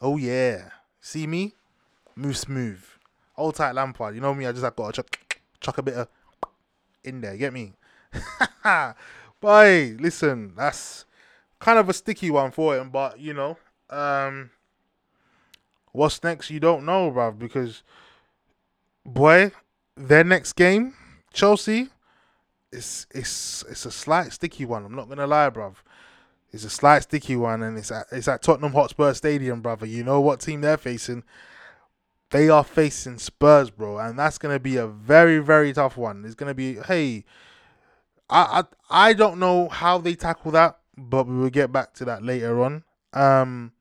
[0.00, 0.70] Oh yeah.
[1.00, 1.54] See me?
[2.16, 2.82] Move smooth.
[3.36, 4.14] Old tight Lampard.
[4.14, 6.08] You know me, I just like gotta chuck, chuck a bit of
[7.04, 7.74] in there, get me?
[9.40, 11.04] Boy, listen, that's
[11.64, 13.56] kind of a sticky one for him, but you know,
[13.88, 14.50] um
[15.92, 17.82] what's next you don't know, bruv, because
[19.06, 19.50] boy,
[19.96, 20.92] their next game,
[21.32, 21.88] Chelsea,
[22.70, 24.84] it's it's it's a slight sticky one.
[24.84, 25.76] I'm not gonna lie, bruv.
[26.52, 29.86] It's a slight sticky one, and it's at it's at Tottenham Hotspur Stadium, brother.
[29.86, 31.24] You know what team they're facing?
[32.28, 36.26] They are facing Spurs, bro, and that's gonna be a very very tough one.
[36.26, 37.24] It's gonna be hey,
[38.28, 42.04] I I I don't know how they tackle that, but we will get back to
[42.06, 42.84] that later on.
[43.12, 43.72] Um,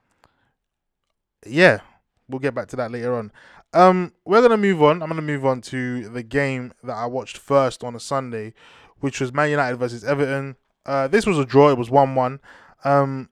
[1.45, 1.80] yeah,
[2.28, 3.32] we'll get back to that later on.
[3.73, 5.02] Um, we're gonna move on.
[5.02, 8.54] I'm gonna move on to the game that I watched first on a Sunday,
[8.99, 10.56] which was Man United versus Everton.
[10.86, 11.69] Uh, this was a draw.
[11.69, 12.39] It was one-one.
[12.84, 13.30] Um,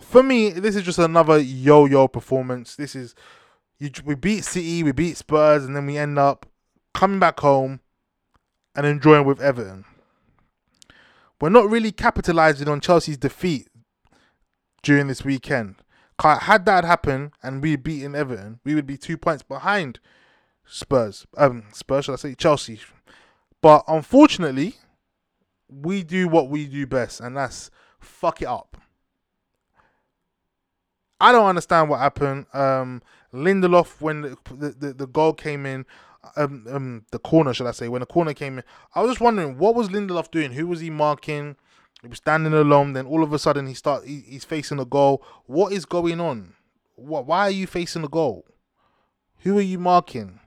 [0.00, 2.76] for me, this is just another yo-yo performance.
[2.76, 3.14] This is
[3.78, 6.46] you, we beat City, we beat Spurs, and then we end up
[6.94, 7.80] coming back home
[8.76, 9.84] and enjoying with Everton.
[11.40, 13.68] We're not really capitalizing on Chelsea's defeat
[14.82, 15.76] during this weekend.
[16.22, 20.00] Had that happen and we beaten Everton, we would be two points behind
[20.66, 21.26] Spurs.
[21.36, 22.80] Um, Spurs, should I say Chelsea?
[23.62, 24.74] But unfortunately,
[25.68, 28.76] we do what we do best, and that's fuck it up.
[31.20, 32.46] I don't understand what happened.
[32.52, 34.36] Um, Lindelof, when the,
[34.78, 35.84] the, the goal came in,
[36.36, 39.20] um, um, the corner, should I say, when the corner came in, I was just
[39.20, 40.52] wondering what was Lindelof doing?
[40.52, 41.56] Who was he marking?
[42.02, 42.92] He was standing alone.
[42.92, 45.22] Then all of a sudden he start he, he's facing the goal.
[45.46, 46.54] What is going on?
[46.96, 47.26] What?
[47.26, 48.44] Why are you facing the goal?
[49.40, 50.40] Who are you marking?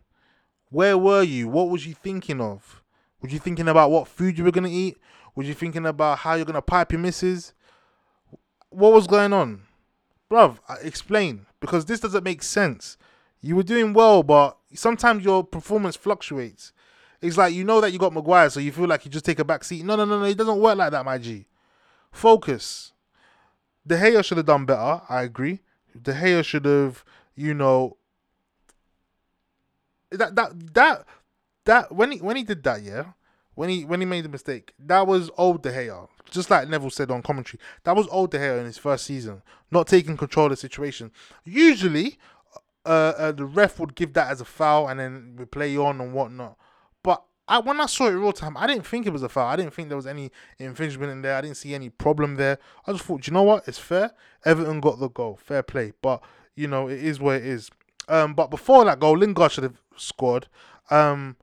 [0.69, 1.47] Where were you?
[1.47, 2.81] What was you thinking of?
[3.21, 4.97] Was you thinking about what food you were gonna eat?
[5.35, 7.53] Was you thinking about how you're gonna pipe your missus?
[8.69, 9.63] What was going on,
[10.31, 10.57] bruv?
[10.81, 12.97] Explain because this doesn't make sense.
[13.41, 16.73] You were doing well, but sometimes your performance fluctuates.
[17.21, 19.39] It's like you know that you got Maguire, so you feel like you just take
[19.39, 19.85] a back seat.
[19.85, 20.25] No, no, no, no.
[20.25, 21.47] It doesn't work like that, my G.
[22.11, 22.91] Focus.
[23.85, 25.01] De Gea should have done better.
[25.09, 25.61] I agree.
[25.99, 27.03] De Gea should have,
[27.35, 27.97] you know,
[30.11, 31.05] that that that
[31.65, 33.05] that when he when he did that, yeah,
[33.55, 36.07] when he when he made the mistake, that was old De Gea.
[36.29, 39.41] Just like Neville said on commentary, that was old De Gea in his first season,
[39.71, 41.11] not taking control of the situation.
[41.43, 42.17] Usually,
[42.85, 46.01] uh, uh, the ref would give that as a foul and then we play on
[46.01, 46.57] and whatnot.
[47.01, 49.47] But I, when I saw it real time, I didn't think it was a foul.
[49.47, 51.35] I didn't think there was any infringement in there.
[51.35, 52.59] I didn't see any problem there.
[52.85, 53.67] I just thought, you know what?
[53.67, 54.11] It's fair.
[54.45, 55.39] Everton got the goal.
[55.41, 55.93] Fair play.
[56.01, 56.21] But,
[56.55, 57.69] you know, it is what it is.
[58.07, 60.47] Um, but before that goal, Lingard should have scored.
[60.89, 61.37] Um,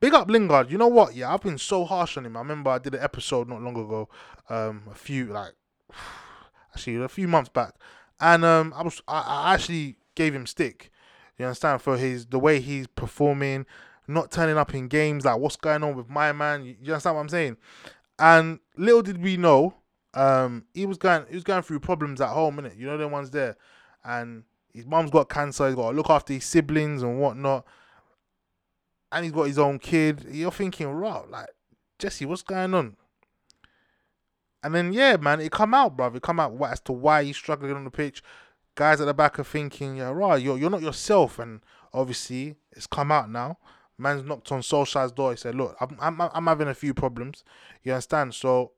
[0.00, 0.70] big up Lingard.
[0.70, 1.14] You know what?
[1.14, 2.36] Yeah, I've been so harsh on him.
[2.36, 4.08] I remember I did an episode not long ago,
[4.48, 5.52] um, a few like
[6.74, 7.74] actually a few months back,
[8.20, 10.90] and um, I was I, I actually gave him stick.
[11.38, 13.66] You understand for his the way he's performing,
[14.06, 15.24] not turning up in games.
[15.24, 16.64] Like what's going on with my man?
[16.64, 17.56] You, you understand what I'm saying?
[18.18, 19.74] And little did we know,
[20.14, 22.78] um, he was going he was going through problems at home, innit?
[22.78, 23.56] You know the ones there,
[24.04, 25.66] and his mum's got cancer.
[25.66, 27.64] He's got to look after his siblings and whatnot,
[29.10, 30.26] and he's got his own kid.
[30.30, 31.48] You're thinking, right, like
[31.98, 32.96] Jesse, what's going on?
[34.62, 36.12] And then yeah, man, it come out, bro.
[36.14, 38.22] It come out as to why he's struggling on the pitch
[38.74, 41.38] guys at the back are thinking, yeah, right, you're, you're not yourself.
[41.38, 41.60] And
[41.92, 43.58] obviously, it's come out now.
[43.98, 45.32] Man's knocked on Solskjaer's door.
[45.32, 47.44] He said, look, I'm, I'm, I'm having a few problems.
[47.82, 48.34] You understand?
[48.34, 48.72] So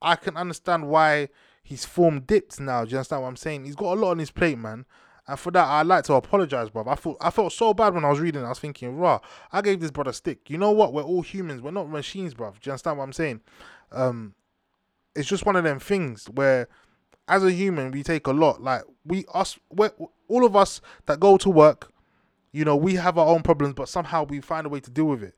[0.00, 1.28] I can understand why
[1.62, 2.84] his form dipped now.
[2.84, 3.64] Do you understand what I'm saying?
[3.64, 4.86] He's got a lot on his plate, man.
[5.26, 6.84] And for that, I'd like to apologize, bro.
[6.88, 8.44] I thought I felt so bad when I was reading.
[8.44, 9.20] I was thinking, raw,
[9.52, 10.50] I gave this brother stick.
[10.50, 10.92] You know what?
[10.92, 11.62] We're all humans.
[11.62, 12.50] We're not machines, bro.
[12.50, 13.40] Do you understand what I'm saying?
[13.92, 14.34] Um,
[15.14, 16.68] it's just one of them things where
[17.30, 18.60] as a human, we take a lot.
[18.60, 19.58] Like we us,
[20.28, 21.92] all of us that go to work,
[22.52, 25.06] you know, we have our own problems, but somehow we find a way to deal
[25.06, 25.34] with it.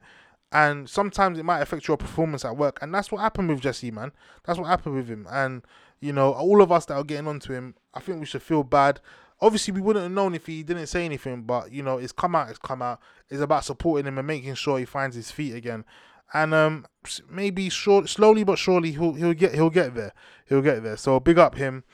[0.51, 3.91] And sometimes it might affect your performance at work, and that's what happened with Jesse,
[3.91, 4.13] man.
[4.45, 5.27] That's what happened with him.
[5.31, 5.63] And
[6.01, 8.65] you know, all of us that are getting onto him, I think we should feel
[8.65, 9.01] bad.
[9.41, 12.35] Obviously, we wouldn't have known if he didn't say anything, but you know, it's come
[12.35, 12.49] out.
[12.49, 13.01] It's come out.
[13.29, 15.85] It's about supporting him and making sure he finds his feet again.
[16.33, 16.87] And um
[17.29, 20.13] maybe short, slowly but surely he'll he'll get he'll get there.
[20.49, 20.97] He'll get there.
[20.97, 21.85] So big up him.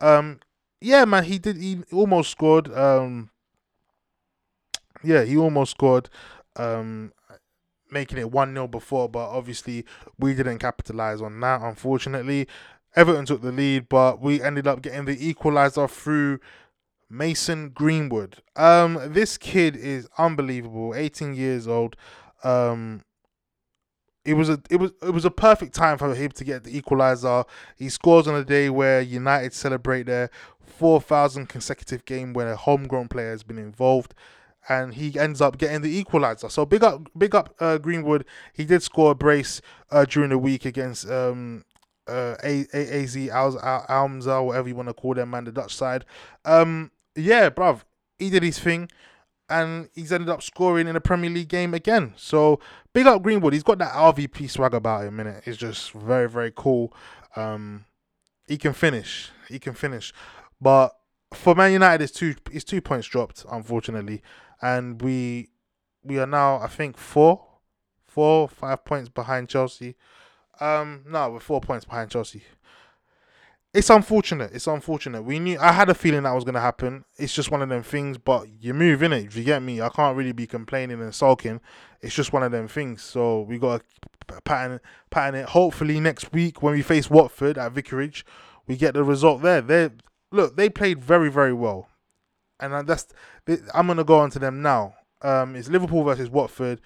[0.00, 0.40] Um,
[0.80, 1.56] yeah, man, he did.
[1.56, 2.72] He almost scored.
[2.72, 3.30] Um,
[5.02, 6.08] yeah, he almost scored.
[6.56, 7.12] Um,
[7.90, 9.84] making it 1 0 before, but obviously
[10.18, 12.46] we didn't capitalize on that, unfortunately.
[12.96, 16.40] Everton took the lead, but we ended up getting the equalizer through
[17.08, 18.42] Mason Greenwood.
[18.56, 20.94] Um, this kid is unbelievable.
[20.94, 21.96] 18 years old.
[22.44, 23.02] Um,
[24.28, 26.76] it was a it was it was a perfect time for him to get the
[26.76, 27.44] equalizer.
[27.76, 33.08] He scores on a day where United celebrate their 4,000 consecutive game where a homegrown
[33.08, 34.14] player has been involved
[34.68, 36.48] and he ends up getting the equalizer.
[36.48, 38.24] So big up, big up uh, Greenwood.
[38.52, 39.60] He did score a brace
[39.90, 41.64] uh, during the week against um,
[42.06, 46.04] uh, a- a- AZ Almza, whatever you want to call them, man, the Dutch side.
[46.44, 47.82] Um, yeah, bruv,
[48.18, 48.90] he did his thing,
[49.48, 52.14] and he's ended up scoring in a Premier League game again.
[52.16, 52.60] So
[52.92, 53.52] big up Greenwood.
[53.52, 55.46] He's got that RVP swag about him, innit?
[55.46, 56.92] It's just very, very cool.
[57.36, 57.84] Um,
[58.46, 59.30] he can finish.
[59.48, 60.12] He can finish,
[60.60, 60.94] but
[61.34, 62.34] for Man United, it's two.
[62.50, 64.22] It's two points dropped, unfortunately
[64.60, 65.48] and we
[66.02, 67.44] we are now I think four,
[68.04, 69.96] four five points behind Chelsea.
[70.60, 72.42] Um, no, we're four points behind Chelsea.
[73.74, 74.52] It's unfortunate.
[74.54, 75.22] It's unfortunate.
[75.22, 75.58] We knew.
[75.58, 77.04] I had a feeling that was gonna happen.
[77.16, 78.16] It's just one of them things.
[78.18, 79.26] But you move in it.
[79.26, 81.60] If you get me, I can't really be complaining and sulking.
[82.00, 83.02] It's just one of them things.
[83.02, 83.82] So we got
[84.28, 85.48] to pattern pattern it.
[85.50, 88.24] Hopefully next week when we face Watford at Vicarage,
[88.66, 89.60] we get the result there.
[89.60, 89.90] They
[90.32, 90.56] look.
[90.56, 91.88] They played very very well
[92.60, 93.06] and that's
[93.74, 94.94] I'm gonna go on to them now.
[95.22, 96.80] Um, it's Liverpool versus Watford,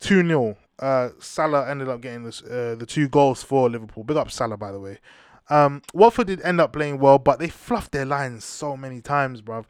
[0.00, 4.04] two 0 uh, Salah ended up getting this, uh, the two goals for Liverpool.
[4.04, 4.98] Big up Salah, by the way.
[5.50, 9.42] Um, Watford did end up playing well, but they fluffed their lines so many times,
[9.42, 9.64] bruv.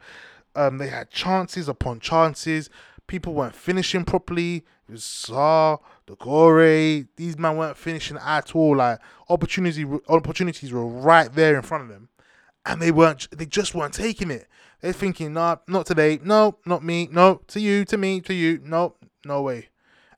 [0.55, 2.69] Um, they had chances upon chances.
[3.07, 4.57] People weren't finishing properly.
[4.87, 7.07] It was Sarr, Doucouré.
[7.15, 8.77] These men weren't finishing at all.
[8.77, 12.09] Like opportunity, opportunities were right there in front of them,
[12.65, 13.27] and they weren't.
[13.31, 14.47] They just weren't taking it.
[14.81, 16.19] They're thinking, nah, not today.
[16.23, 17.07] No, not me.
[17.11, 18.59] No, to you, to me, to you.
[18.63, 19.69] No, no way.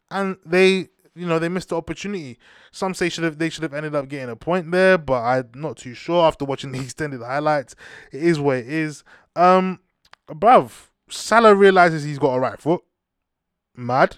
[0.10, 2.38] And they, you know, they missed the opportunity.
[2.71, 5.49] Some say should have they should have ended up getting a point there, but I'm
[5.56, 7.76] not too sure after watching the extended highlights.
[8.12, 9.04] It is what it is.
[9.36, 9.80] Um,
[10.28, 12.82] bruv, Salah realizes he's got a right foot.
[13.76, 14.17] Mad,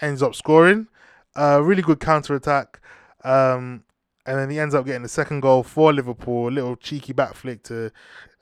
[0.00, 0.88] ends up scoring.
[1.36, 2.80] Uh, really good counter attack.
[3.24, 3.84] Um,
[4.26, 6.48] and then he ends up getting the second goal for Liverpool.
[6.48, 7.90] A little cheeky back flick to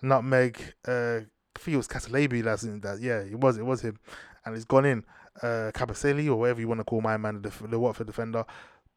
[0.03, 1.21] nutmeg uh,
[1.59, 3.01] I think it was Catalabi that.
[3.01, 3.59] Yeah, it was.
[3.59, 3.99] It was him,
[4.45, 5.05] and he's gone in.
[5.43, 8.45] Uh, Kabasele or whatever you want to call my man, the, the Watford defender,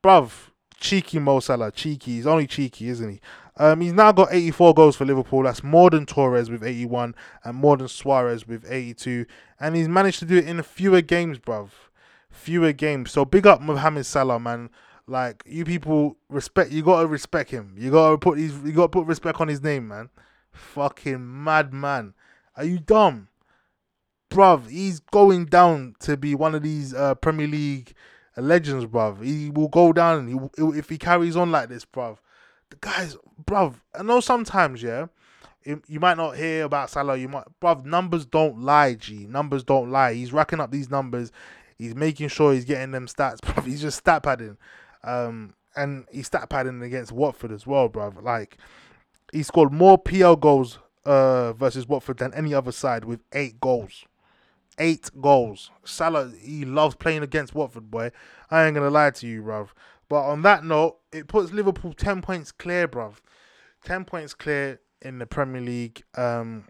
[0.04, 0.32] bruv.
[0.80, 2.14] Cheeky Mo Salah, cheeky.
[2.16, 3.22] He's only cheeky, isn't he?
[3.56, 5.44] Um, he's now got 84 goals for Liverpool.
[5.44, 9.28] That's more than Torres with 81 and more than Suarez with 82.
[9.60, 11.70] And he's managed to do it in fewer games, bruv.
[12.32, 13.12] Fewer games.
[13.12, 14.72] So big up Mohamed Salah, man.
[15.06, 16.72] Like you people respect.
[16.72, 17.76] You gotta respect him.
[17.78, 18.40] You gotta put.
[18.40, 20.10] You gotta put respect on his name, man.
[20.52, 22.14] Fucking madman.
[22.56, 23.28] Are you dumb?
[24.32, 27.94] Bruv, he's going down to be one of these uh, Premier League
[28.38, 29.22] legends, bruv.
[29.24, 32.18] He will go down he, if he carries on like this, bruv.
[32.70, 35.08] The guys, bruv, I know sometimes, yeah,
[35.66, 37.18] you might not hear about Salah.
[37.18, 39.28] You might, bruv, numbers don't lie, G.
[39.28, 40.14] Numbers don't lie.
[40.14, 41.32] He's racking up these numbers.
[41.78, 43.66] He's making sure he's getting them stats, bruv.
[43.66, 44.58] He's just stat padding.
[45.04, 48.24] Um, and he's stat padding against Watford as well, bruv.
[48.24, 48.58] Like,
[49.34, 54.06] he scored more PL goals uh, versus Watford than any other side with eight goals.
[54.82, 55.70] Eight goals.
[55.86, 58.12] Salah, he loves playing against Watford, boy.
[58.50, 59.70] I ain't gonna lie to you, bruv.
[60.10, 63.18] But on that note, it puts Liverpool ten points clear, bruv.
[63.86, 66.02] Ten points clear in the Premier League.
[66.16, 66.66] Um,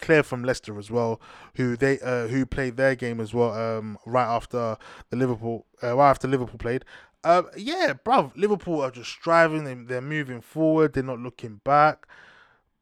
[0.00, 1.20] clear from Leicester as well,
[1.54, 3.52] who they uh, who played their game as well.
[3.52, 4.76] Um, right after
[5.10, 6.84] the Liverpool, uh, right after Liverpool played.
[7.22, 8.32] Uh, yeah, bruv.
[8.34, 9.62] Liverpool are just striving.
[9.62, 10.94] They, they're moving forward.
[10.94, 12.08] They're not looking back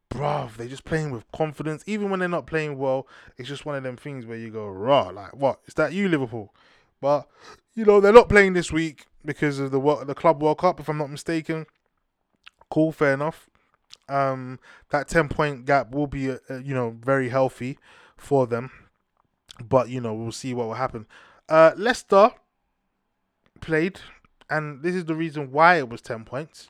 [0.09, 1.83] bruv, they're just playing with confidence.
[1.85, 4.67] Even when they're not playing well, it's just one of them things where you go,
[4.67, 5.59] raw, like, what?
[5.65, 6.53] Is that you, Liverpool?
[7.01, 7.27] But,
[7.75, 10.89] you know, they're not playing this week because of the the Club World Cup, if
[10.89, 11.65] I'm not mistaken.
[12.69, 13.49] Cool, fair enough.
[14.09, 17.77] Um, that 10 point gap will be, uh, uh, you know, very healthy
[18.15, 18.71] for them.
[19.63, 21.07] But, you know, we'll see what will happen.
[21.49, 22.31] Uh, Leicester
[23.59, 23.99] played,
[24.49, 26.69] and this is the reason why it was 10 points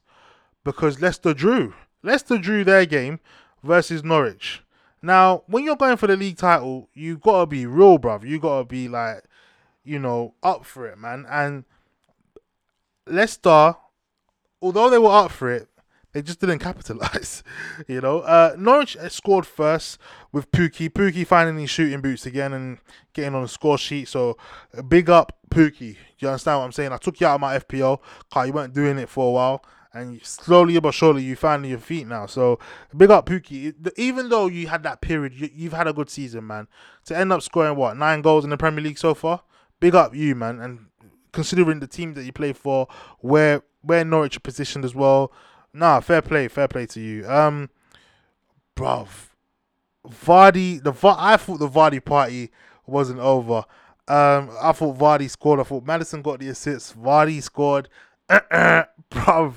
[0.68, 1.74] because Leicester drew.
[2.04, 3.20] Leicester drew their game
[3.64, 4.64] versus Norwich.
[5.02, 8.28] Now, when you're going for the league title, you gotta be real, bruv.
[8.28, 9.24] You gotta be like,
[9.84, 11.26] you know, up for it, man.
[11.30, 11.66] And
[13.06, 13.76] Leicester,
[14.62, 15.70] although they were up for it,
[16.14, 17.44] they just didn't capitalize.
[17.88, 20.00] you know, uh, Norwich scored first
[20.32, 20.90] with Pukki.
[20.90, 22.80] Pukki finding his shooting boots again and
[23.14, 24.08] getting on the score sheet.
[24.08, 24.36] So
[24.88, 25.96] big up Pukki.
[26.20, 26.92] You understand what I'm saying?
[26.92, 29.64] I took you out of my FPL because you weren't doing it for a while.
[29.94, 32.26] And slowly but surely, you find your feet now.
[32.26, 32.60] So
[32.96, 33.74] big up Pukki.
[33.98, 36.68] Even though you had that period, you, have had a good season, man.
[37.06, 39.42] To end up scoring what nine goals in the Premier League so far,
[39.80, 40.60] big up you, man.
[40.60, 40.88] And
[41.32, 42.88] considering the team that you play for,
[43.20, 45.32] where where Norwich are positioned as well,
[45.74, 47.28] nah, fair play, fair play to you.
[47.30, 47.70] Um,
[48.76, 49.08] bruv,
[50.08, 52.52] Vardy, the I thought the Vardy party
[52.86, 53.66] wasn't over.
[54.08, 55.60] Um, I thought Vardy scored.
[55.60, 57.00] I thought Maddison got the assist.
[57.00, 57.90] Vardy scored.
[58.30, 59.54] bruv,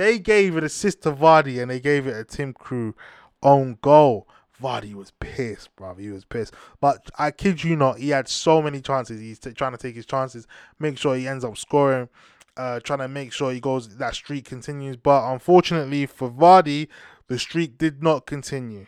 [0.00, 2.94] they gave an assist to Vardy and they gave it a Tim Krul
[3.42, 4.26] on goal.
[4.60, 5.94] Vardy was pissed, bro.
[5.94, 6.54] He was pissed.
[6.80, 9.20] But I kid you not, he had so many chances.
[9.20, 10.46] He's t- trying to take his chances,
[10.78, 12.08] make sure he ends up scoring,
[12.56, 14.96] uh, trying to make sure he goes that streak continues.
[14.96, 16.88] But unfortunately for Vardy,
[17.26, 18.86] the streak did not continue.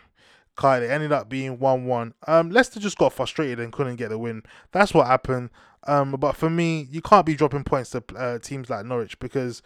[0.57, 2.14] Kyle, it ended up being 1 1.
[2.27, 4.42] Um, Leicester just got frustrated and couldn't get the win.
[4.72, 5.51] That's what happened.
[5.87, 9.62] Um, but for me, you can't be dropping points to uh, teams like Norwich because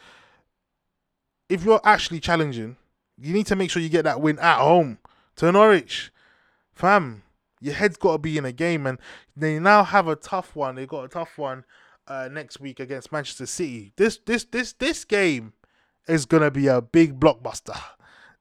[1.48, 2.76] if you're actually challenging,
[3.18, 4.98] you need to make sure you get that win at home
[5.36, 6.12] to Norwich.
[6.72, 7.22] Fam,
[7.60, 8.98] your head's got to be in a game, and
[9.36, 10.74] they now have a tough one.
[10.74, 11.64] They got a tough one
[12.06, 13.92] uh, next week against Manchester City.
[13.96, 15.52] This this this this game
[16.06, 17.78] is gonna be a big blockbuster.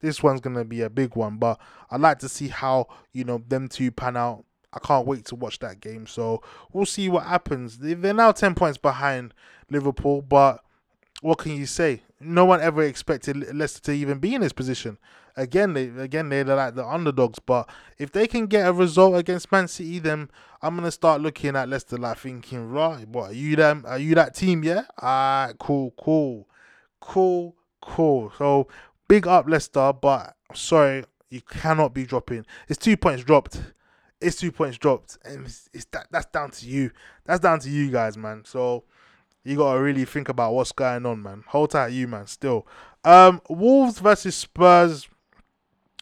[0.01, 3.41] This one's gonna be a big one, but I'd like to see how you know
[3.47, 4.45] them two pan out.
[4.73, 6.05] I can't wait to watch that game.
[6.05, 7.77] So we'll see what happens.
[7.77, 9.33] They're now ten points behind
[9.69, 10.63] Liverpool, but
[11.21, 12.01] what can you say?
[12.25, 14.97] No one ever expected Leicester to even be in this position.
[15.37, 19.51] Again, they again they're like the underdogs, but if they can get a result against
[19.51, 20.29] Man City, then
[20.61, 23.83] I'm gonna start looking at Leicester like thinking, right, what are you them?
[23.87, 24.63] Are you that team?
[24.63, 24.83] Yeah.
[25.01, 26.47] Alright, cool, cool,
[27.01, 28.31] cool, cool.
[28.37, 28.67] So
[29.07, 32.45] big up Leicester, but sorry, you cannot be dropping.
[32.69, 33.61] It's two points dropped.
[34.21, 36.91] It's two points dropped, and it's, it's that that's down to you.
[37.25, 38.43] That's down to you guys, man.
[38.45, 38.85] So
[39.45, 41.43] you gotta really think about what's going on, man.
[41.47, 42.27] Hold tight, you man.
[42.27, 42.67] Still,
[43.05, 45.07] um, Wolves versus Spurs.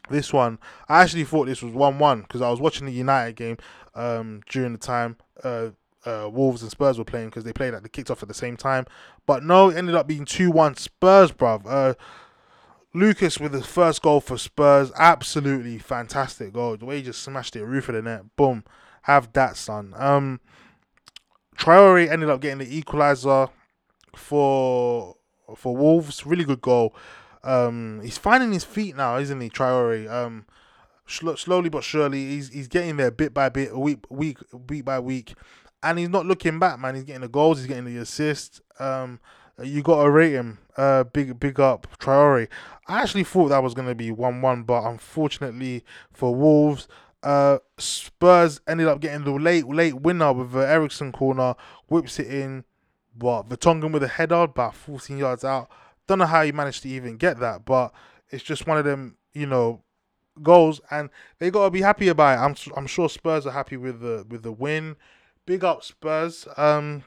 [0.10, 3.58] This one, I actually thought this was one-one because I was watching the United game
[3.96, 5.70] um during the time uh,
[6.04, 8.34] uh Wolves and Spurs were playing because they played at the kicked off at the
[8.34, 8.86] same time.
[9.26, 11.64] But no, it ended up being two-one Spurs, bruv.
[11.66, 11.94] Uh,
[12.94, 16.78] Lucas with his first goal for Spurs, absolutely fantastic goal.
[16.78, 18.64] The way he just smashed it, roof of the net, boom.
[19.04, 19.94] Have that, son.
[19.98, 20.40] Um,
[21.58, 23.48] Traore ended up getting the equalizer
[24.16, 25.16] for
[25.56, 26.26] for Wolves.
[26.26, 26.96] Really good goal.
[27.44, 30.10] Um, he's finding his feet now, isn't he, Traore?
[30.10, 30.46] Um,
[31.06, 34.38] slowly but surely, he's he's getting there bit by bit, week week
[34.70, 35.34] week by week,
[35.82, 36.96] and he's not looking back, man.
[36.96, 38.62] He's getting the goals, he's getting the assists.
[38.80, 39.20] Um,
[39.62, 40.60] you got to rate him.
[40.76, 42.48] Uh, big big up Traore.
[42.88, 46.88] I actually thought that was gonna be one one, but unfortunately for Wolves,
[47.24, 51.56] uh, Spurs ended up getting the late late winner with the Eriksen corner,
[51.88, 52.66] whips it in.
[53.16, 55.70] What Vertonghen with a header about 14 yards out.
[56.08, 57.94] Don't know how he managed to even get that, but
[58.32, 59.84] it's just one of them, you know,
[60.42, 62.42] goals, and they gotta be happy about it.
[62.42, 64.96] I'm I'm sure Spurs are happy with the with the win.
[65.46, 66.48] Big up Spurs.
[66.58, 67.04] Um,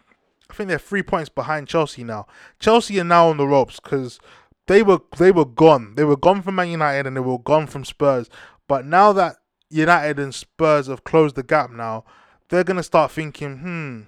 [0.49, 2.27] I think they're three points behind Chelsea now.
[2.61, 4.21] Chelsea are now on the ropes because
[4.67, 5.95] they were they were gone.
[5.97, 8.31] They were gone from Man United and they were gone from Spurs.
[8.69, 9.37] But now that
[9.69, 12.05] United and Spurs have closed the gap now,
[12.49, 14.03] they're gonna start thinking, hmm,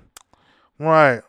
[0.85, 1.23] right,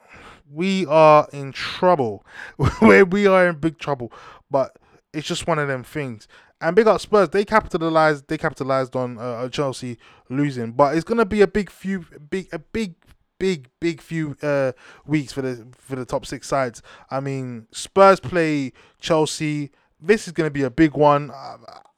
[0.52, 2.26] we are in trouble.
[2.82, 4.12] we are in big trouble.
[4.50, 4.78] But
[5.14, 6.28] it's just one of them things.
[6.62, 8.28] And big up Spurs, they capitalized.
[8.28, 9.98] They capitalized on uh, Chelsea
[10.30, 12.96] losing, but it's gonna be a big few, big, a big,
[13.40, 14.74] big, big few uh,
[15.06, 16.82] weeks for the for the top six sides.
[17.10, 19.72] I mean, Spurs play Chelsea.
[20.02, 21.32] This is gonna be a big one.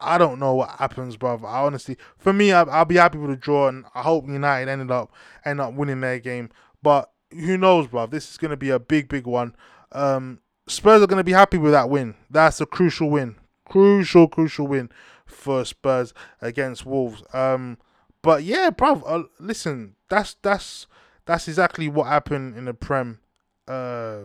[0.02, 1.40] I don't know what happens, bro.
[1.46, 4.70] I honestly, for me, I, will be happy with a draw, and I hope United
[4.70, 5.14] ended up
[5.46, 6.50] end up winning their game.
[6.82, 8.08] But who knows, bro?
[8.08, 9.56] This is going to be a big, big one.
[9.92, 12.16] Um, Spurs are going to be happy with that win.
[12.30, 13.36] That's a crucial win,
[13.70, 14.90] crucial, crucial win
[15.26, 17.24] for Spurs against Wolves.
[17.34, 17.78] Um,
[18.22, 19.02] but yeah, bro.
[19.02, 20.88] Uh, listen, that's that's
[21.26, 23.20] that's exactly what happened in the Prem
[23.68, 24.22] uh,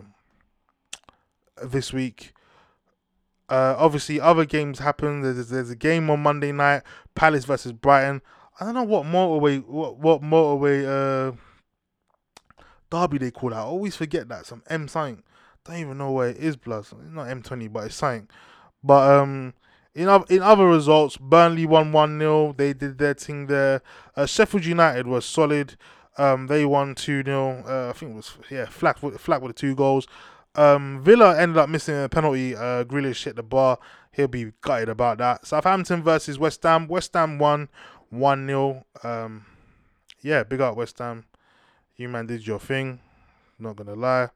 [1.63, 2.33] this week.
[3.49, 5.23] Uh, obviously, other games happen.
[5.23, 6.83] There's, there's a game on Monday night,
[7.15, 8.23] Palace versus Brighton.
[8.59, 11.37] I don't know what motorway, what what motorway uh,
[12.91, 13.57] derby they call that.
[13.57, 15.23] I always forget that some M sign.
[15.65, 16.57] Don't even know where it is.
[16.57, 18.29] Plus, it's not M20, but it's something.
[18.83, 19.55] But um,
[19.95, 23.83] in other in other results, Burnley won one 0 They did their thing there.
[24.15, 25.77] Uh, Sheffield United was solid.
[26.19, 29.61] Um, they won two 0 uh, I think it was yeah, flat flat with the
[29.61, 30.07] two goals.
[30.57, 32.57] Um, Villa ended up missing a penalty.
[32.57, 33.79] Uh, Grealish hit the bar.
[34.13, 35.47] He'll be gutted about that.
[35.47, 36.89] Southampton versus West Ham.
[36.89, 37.69] West Ham won
[38.11, 38.85] 1 0.
[39.03, 39.45] Um,
[40.23, 41.25] yeah, big up West Ham.
[41.97, 43.01] You man did your thing.
[43.59, 44.29] Not gonna lie,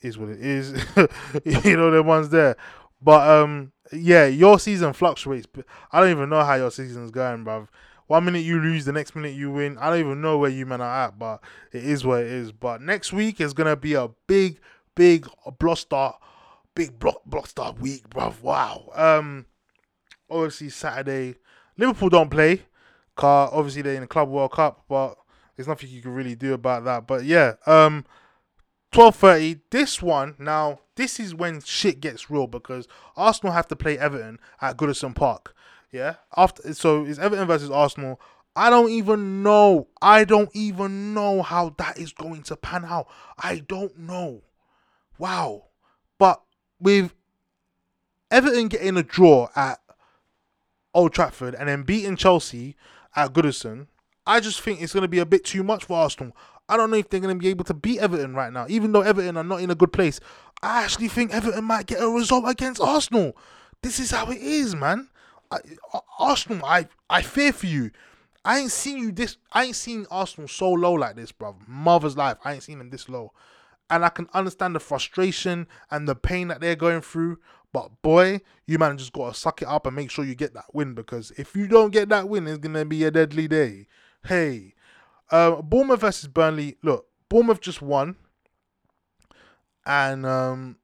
[0.00, 0.72] is what it is.
[1.44, 2.56] you know the ones there.
[3.00, 5.46] But um, yeah, your season fluctuates.
[5.92, 7.68] I don't even know how your season's going, bruv.
[8.06, 9.78] One minute you lose, the next minute you win.
[9.78, 12.52] I don't even know where you men are at, but it is what it is.
[12.52, 14.60] But next week is gonna be a big,
[14.94, 16.14] big blockbuster,
[16.74, 18.42] big block blockbuster week, bruv.
[18.42, 18.90] Wow.
[18.94, 19.46] Um,
[20.30, 21.36] obviously Saturday,
[21.76, 22.62] Liverpool don't play.
[23.16, 25.16] Car obviously they're in the Club World Cup, but
[25.56, 27.06] there's nothing you can really do about that.
[27.06, 28.04] But yeah, um,
[28.90, 29.60] twelve thirty.
[29.70, 30.80] This one now.
[30.96, 32.86] This is when shit gets real because
[33.16, 35.54] Arsenal have to play Everton at Goodison Park.
[35.90, 36.16] Yeah.
[36.36, 38.20] After so it's Everton versus Arsenal.
[38.56, 39.88] I don't even know.
[40.00, 43.08] I don't even know how that is going to pan out.
[43.38, 44.42] I don't know.
[45.18, 45.64] Wow.
[46.18, 46.42] But
[46.80, 47.12] with
[48.30, 49.80] Everton getting a draw at
[50.92, 52.76] Old Trafford and then beating Chelsea
[53.16, 53.86] at Goodison,
[54.26, 56.36] I just think it's going to be a bit too much for Arsenal.
[56.68, 58.92] I don't know if they're going to be able to beat Everton right now, even
[58.92, 60.18] though Everton are not in a good place.
[60.62, 63.36] I actually think Everton might get a result against Arsenal.
[63.82, 65.08] This is how it is, man.
[66.18, 67.90] Arsenal, I I fear for you.
[68.44, 69.36] I ain't seen you this.
[69.52, 71.56] I ain't seen Arsenal so low like this, bro.
[71.66, 72.38] Mother's life.
[72.44, 73.32] I ain't seen them this low,
[73.90, 77.38] and I can understand the frustration and the pain that they're going through.
[77.72, 80.74] But boy, you man just gotta suck it up and make sure you get that
[80.74, 83.86] win because if you don't get that win, it's gonna be a deadly day.
[84.24, 84.74] Hey,
[85.30, 86.76] uh, Bournemouth versus Burnley.
[86.82, 88.16] Look, Bournemouth just won,
[89.84, 90.76] and um,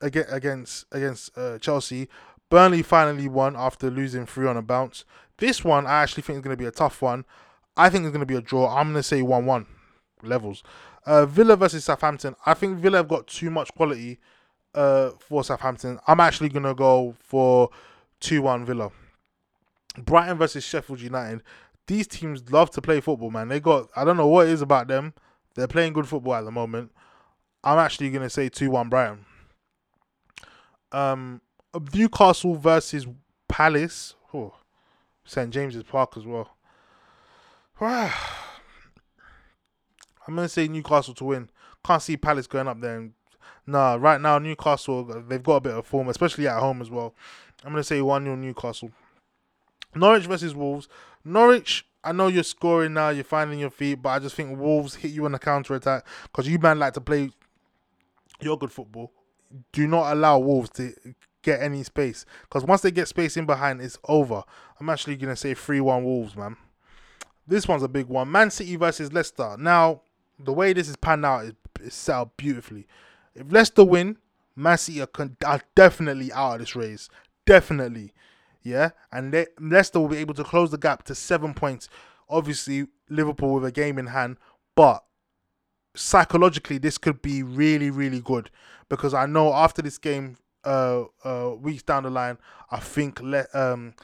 [0.00, 2.08] against against against uh, Chelsea.
[2.48, 5.04] Burnley finally won after losing three on a bounce.
[5.38, 7.24] This one I actually think is to be a tough one.
[7.76, 8.76] I think it's to be a draw.
[8.76, 9.66] I'm to say 1 1
[10.22, 10.62] levels.
[11.06, 12.36] Uh, Villa versus Southampton.
[12.44, 14.18] I think Villa have got too much quality
[14.74, 15.98] uh, for Southampton.
[16.06, 17.70] I'm actually going to go for
[18.20, 18.90] 2 1 Villa.
[19.98, 21.42] Brighton versus Sheffield United.
[21.86, 23.48] These teams love to play football, man.
[23.48, 25.14] They got, I don't know what it is about them.
[25.54, 26.92] They're playing good football at the moment.
[27.64, 29.24] I'm actually going to say 2 1 Brighton.
[30.92, 31.40] Um,
[31.94, 33.06] Newcastle versus
[33.48, 34.14] Palace.
[34.32, 34.54] Oh,
[35.24, 36.56] St James's Park as well.
[40.30, 41.50] I'm gonna say Newcastle to win.
[41.84, 43.10] Can't see Palace going up there.
[43.66, 47.16] Nah, right now Newcastle they've got a bit of form, especially at home as well.
[47.64, 48.92] I'm gonna say one 0 Newcastle.
[49.92, 50.88] Norwich versus Wolves.
[51.24, 54.94] Norwich, I know you're scoring now, you're finding your feet, but I just think Wolves
[54.94, 57.30] hit you on the counter attack because you man like to play
[58.40, 59.10] your good football.
[59.72, 60.94] Do not allow Wolves to
[61.42, 64.44] get any space because once they get space in behind, it's over.
[64.78, 66.56] I'm actually gonna say three one Wolves, man.
[67.48, 68.30] This one's a big one.
[68.30, 69.56] Man City versus Leicester.
[69.58, 70.02] Now,
[70.44, 72.86] the way this is panned out is, is set up beautifully.
[73.34, 74.16] If Leicester win,
[74.56, 77.08] Man City are, con- are definitely out of this race.
[77.46, 78.12] Definitely,
[78.62, 78.90] yeah.
[79.12, 81.88] And Le- Leicester will be able to close the gap to seven points.
[82.28, 84.36] Obviously, Liverpool with a game in hand,
[84.74, 85.04] but
[85.94, 88.50] psychologically, this could be really, really good
[88.88, 92.38] because I know after this game, uh, uh, weeks down the line,
[92.70, 93.94] I think Le- um,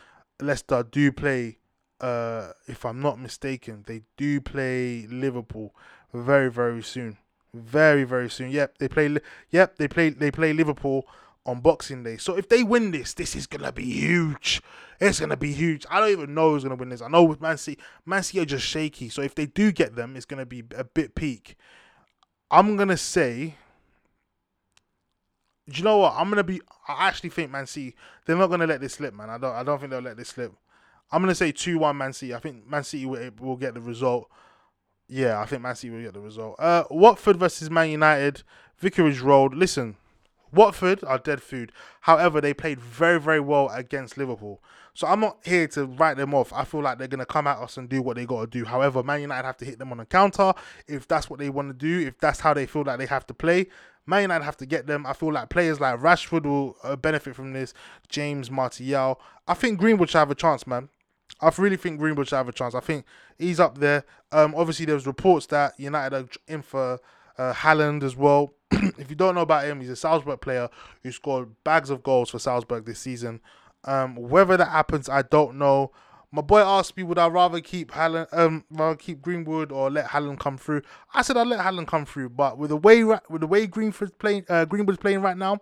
[0.41, 1.59] Leicester do play.
[1.99, 5.75] Uh, if I'm not mistaken, they do play Liverpool
[6.25, 7.19] very very soon,
[7.55, 8.51] very very soon.
[8.51, 9.17] Yep, they play.
[9.51, 10.11] Yep, they play.
[10.11, 11.07] They play Liverpool
[11.45, 12.17] on Boxing Day.
[12.17, 14.61] So if they win this, this is gonna be huge.
[15.01, 15.87] It's gonna be huge.
[15.91, 17.03] I don't even know who's gonna win this.
[17.03, 19.09] I know with Man City, Man City are just shaky.
[19.09, 21.57] So if they do get them, it's gonna be a bit peak.
[22.51, 23.57] I'm gonna say
[25.69, 26.15] do you know what?
[26.17, 26.61] I'm gonna be.
[26.87, 27.95] I actually think Man City.
[28.25, 29.31] They're not gonna let this slip, man.
[29.31, 29.55] I don't.
[29.55, 30.53] I don't think they'll let this slip.
[31.11, 32.35] I'm gonna say two one Man City.
[32.35, 34.31] I think Man City will, will get the result.
[35.09, 36.57] Yeah, I think Man City will get the result.
[36.59, 38.43] Uh, Watford versus Man United,
[38.79, 39.55] Vicarage Road.
[39.55, 39.97] Listen,
[40.53, 41.71] Watford are dead food.
[42.03, 44.63] However, they played very, very well against Liverpool.
[44.95, 46.53] So I'm not here to write them off.
[46.53, 48.65] I feel like they're gonna come at us and do what they gotta do.
[48.65, 50.55] However, Man United have to hit them on a counter
[50.89, 52.07] if that's what they want to do.
[52.07, 53.67] If that's how they feel like they have to play.
[54.07, 55.05] Man United have to get them.
[55.05, 57.75] I feel like players like Rashford will uh, benefit from this.
[58.09, 59.21] James Martial.
[59.47, 60.89] I think Greenwood should have a chance, man.
[61.41, 62.75] I really think Greenwood should have a chance.
[62.75, 63.05] I think
[63.39, 64.05] he's up there.
[64.33, 67.01] Um, obviously, there's reports that United are in for
[67.39, 68.55] uh, Haaland as well.
[68.71, 70.69] if you don't know about him, he's a Salzburg player
[71.03, 73.41] who scored bags of goals for Salzburg this season.
[73.85, 75.93] Um, whether that happens, I don't know.
[76.33, 80.07] My boy asked me, would I rather keep Haaland, um, rather keep Greenwood or let
[80.07, 80.83] Haaland come through?
[81.15, 84.13] I said I'd let Haaland come through, but with the way with the way Greenwood's
[84.19, 85.61] playing, uh, Greenwood's playing right now,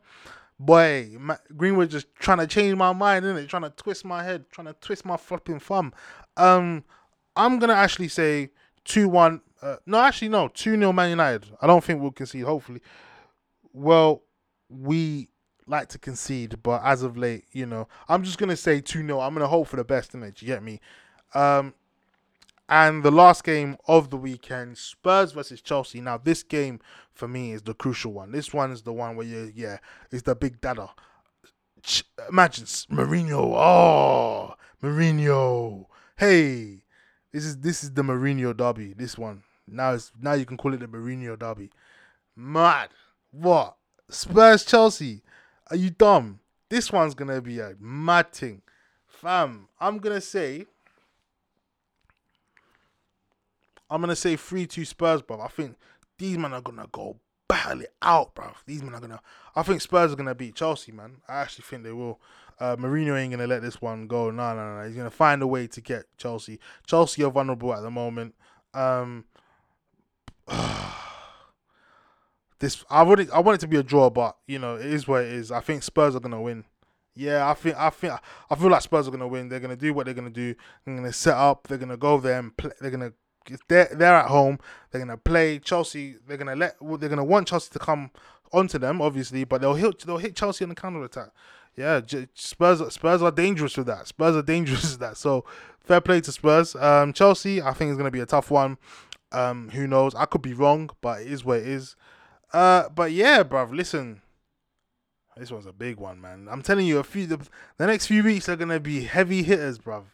[0.58, 3.48] boy, my, Greenwood just trying to change my mind, isn't it?
[3.48, 5.92] Trying to twist my head, trying to twist my flipping thumb.
[6.36, 6.84] Um,
[7.36, 8.50] I'm gonna actually say
[8.84, 9.40] two one.
[9.62, 11.50] Uh, no, actually no, two 0 Man United.
[11.60, 12.44] I don't think we'll concede.
[12.44, 12.80] Hopefully,
[13.72, 14.22] well,
[14.68, 15.28] we
[15.66, 19.20] like to concede, but as of late, you know, I'm just gonna say 2 0.
[19.20, 20.42] I'm gonna hope for the best in it.
[20.42, 20.80] You get me?
[21.34, 21.74] Um,
[22.68, 26.00] and the last game of the weekend, Spurs versus Chelsea.
[26.00, 26.80] Now, this game
[27.14, 28.32] for me is the crucial one.
[28.32, 29.78] This one is the one where you, yeah,
[30.10, 30.90] is the big dada.
[31.82, 33.54] Ch- Imagine Mourinho.
[33.56, 35.86] Oh, Mourinho.
[36.16, 36.84] Hey,
[37.32, 38.94] this is this is the Mourinho derby.
[38.94, 39.42] This one.
[39.66, 41.70] Now it's now you can call it the Mourinho derby.
[42.36, 42.88] Mad.
[43.30, 43.76] What?
[44.08, 45.22] Spurs Chelsea.
[45.70, 46.40] Are you dumb?
[46.68, 48.62] This one's gonna be a mad thing.
[49.06, 50.66] Fam, I'm gonna say
[53.90, 55.40] I'm gonna say three two Spurs, bro.
[55.40, 55.76] I think
[56.18, 58.52] these men are gonna go battle it out, bro.
[58.66, 59.20] These men are gonna.
[59.54, 61.18] I think Spurs are gonna beat Chelsea, man.
[61.28, 62.20] I actually think they will.
[62.60, 64.30] Uh, Mourinho ain't gonna let this one go.
[64.30, 64.86] No, no, no.
[64.86, 66.60] He's gonna find a way to get Chelsea.
[66.86, 68.34] Chelsea are vulnerable at the moment.
[68.72, 69.24] Um,
[72.58, 75.08] this I would I want it to be a draw, but you know it is
[75.08, 75.50] what it is.
[75.50, 76.64] I think Spurs are gonna win.
[77.16, 78.14] Yeah, I think I think
[78.50, 79.48] I feel like Spurs are gonna win.
[79.48, 80.54] They're gonna do what they're gonna do.
[80.84, 81.68] They're gonna set up.
[81.68, 82.72] They're gonna go there and play.
[82.80, 83.12] They're gonna
[83.68, 84.58] they're they're at home.
[84.90, 86.16] They're gonna play Chelsea.
[86.26, 86.76] They're gonna let.
[86.80, 88.10] They're gonna want Chelsea to come
[88.52, 91.30] onto them, obviously, but they'll hit they'll hit Chelsea on the counter attack.
[91.76, 92.00] Yeah,
[92.34, 94.06] Spurs Spurs are dangerous with that.
[94.06, 95.16] Spurs are dangerous with that.
[95.16, 95.44] So
[95.80, 96.74] fair play to Spurs.
[96.76, 98.78] Um, Chelsea, I think is gonna be a tough one.
[99.32, 100.14] Um, who knows?
[100.14, 101.96] I could be wrong, but it is what it is.
[102.52, 104.20] Uh, but yeah, bruv, listen.
[105.36, 106.46] This one's a big one, man.
[106.48, 107.40] I'm telling you, a few the,
[107.76, 110.04] the next few weeks are gonna be heavy hitters, bruv.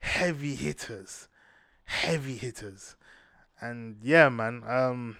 [0.00, 1.28] Heavy hitters
[1.90, 2.94] heavy hitters.
[3.60, 5.16] And yeah, man, um,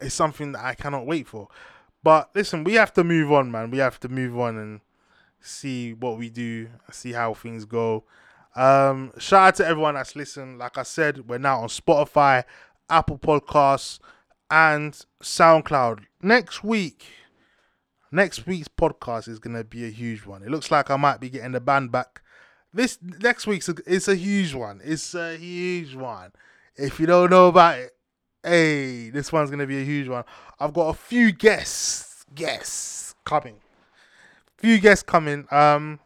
[0.00, 1.48] it's something that I cannot wait for.
[2.02, 3.70] But listen, we have to move on, man.
[3.70, 4.80] We have to move on and
[5.40, 8.04] see what we do, see how things go.
[8.54, 10.58] Um, shout out to everyone that's listened.
[10.58, 12.44] Like I said, we're now on Spotify,
[12.90, 13.98] Apple Podcasts,
[14.50, 16.04] and SoundCloud.
[16.22, 17.06] Next week,
[18.12, 20.42] next week's podcast is gonna be a huge one.
[20.42, 22.20] It looks like I might be getting the band back
[22.74, 24.80] this next week's a, it's a huge one.
[24.84, 26.32] It's a huge one.
[26.76, 27.96] If you don't know about it,
[28.42, 30.24] hey, this one's gonna be a huge one.
[30.60, 33.56] I've got a few guests, guests coming.
[34.58, 35.46] Few guests coming.
[35.50, 36.00] Um,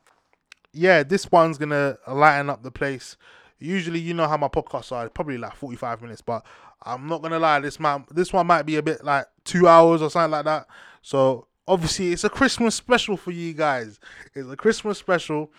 [0.72, 3.16] yeah, this one's gonna lighten up the place.
[3.58, 6.44] Usually, you know how my podcasts are, probably like forty-five minutes, but
[6.82, 7.58] I'm not gonna lie.
[7.60, 10.66] This man, this one might be a bit like two hours or something like that.
[11.02, 13.98] So obviously, it's a Christmas special for you guys.
[14.34, 15.50] It's a Christmas special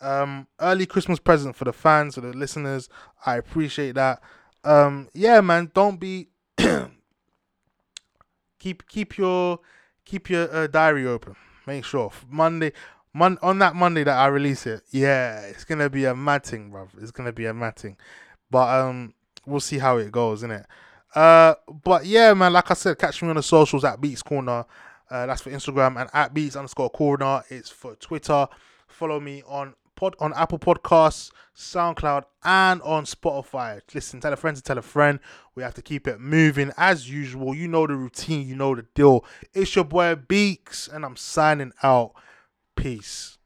[0.00, 2.88] um, early Christmas present for the fans, for the listeners.
[3.24, 4.22] I appreciate that.
[4.64, 6.28] Um, yeah, man, don't be
[8.58, 9.60] keep keep your
[10.04, 11.36] keep your uh, diary open.
[11.66, 12.72] Make sure Monday,
[13.12, 14.82] mon- on that Monday that I release it.
[14.90, 16.88] Yeah, it's gonna be a mad thing, bro.
[17.00, 17.96] It's gonna be a mad thing.
[18.50, 19.14] But um,
[19.46, 20.64] we'll see how it goes, innit?
[21.14, 24.64] Uh, but yeah, man, like I said, catch me on the socials at Beats Corner.
[25.10, 27.42] Uh, that's for Instagram and at Beats underscore Corner.
[27.48, 28.46] It's for Twitter.
[28.86, 33.82] Follow me on pod on Apple Podcasts, SoundCloud, and on Spotify.
[33.94, 35.20] Listen, tell a friend to tell a friend.
[35.54, 37.54] We have to keep it moving as usual.
[37.54, 39.26] You know the routine, you know the deal.
[39.52, 42.14] It's your boy Beaks, and I'm signing out.
[42.76, 43.36] Peace.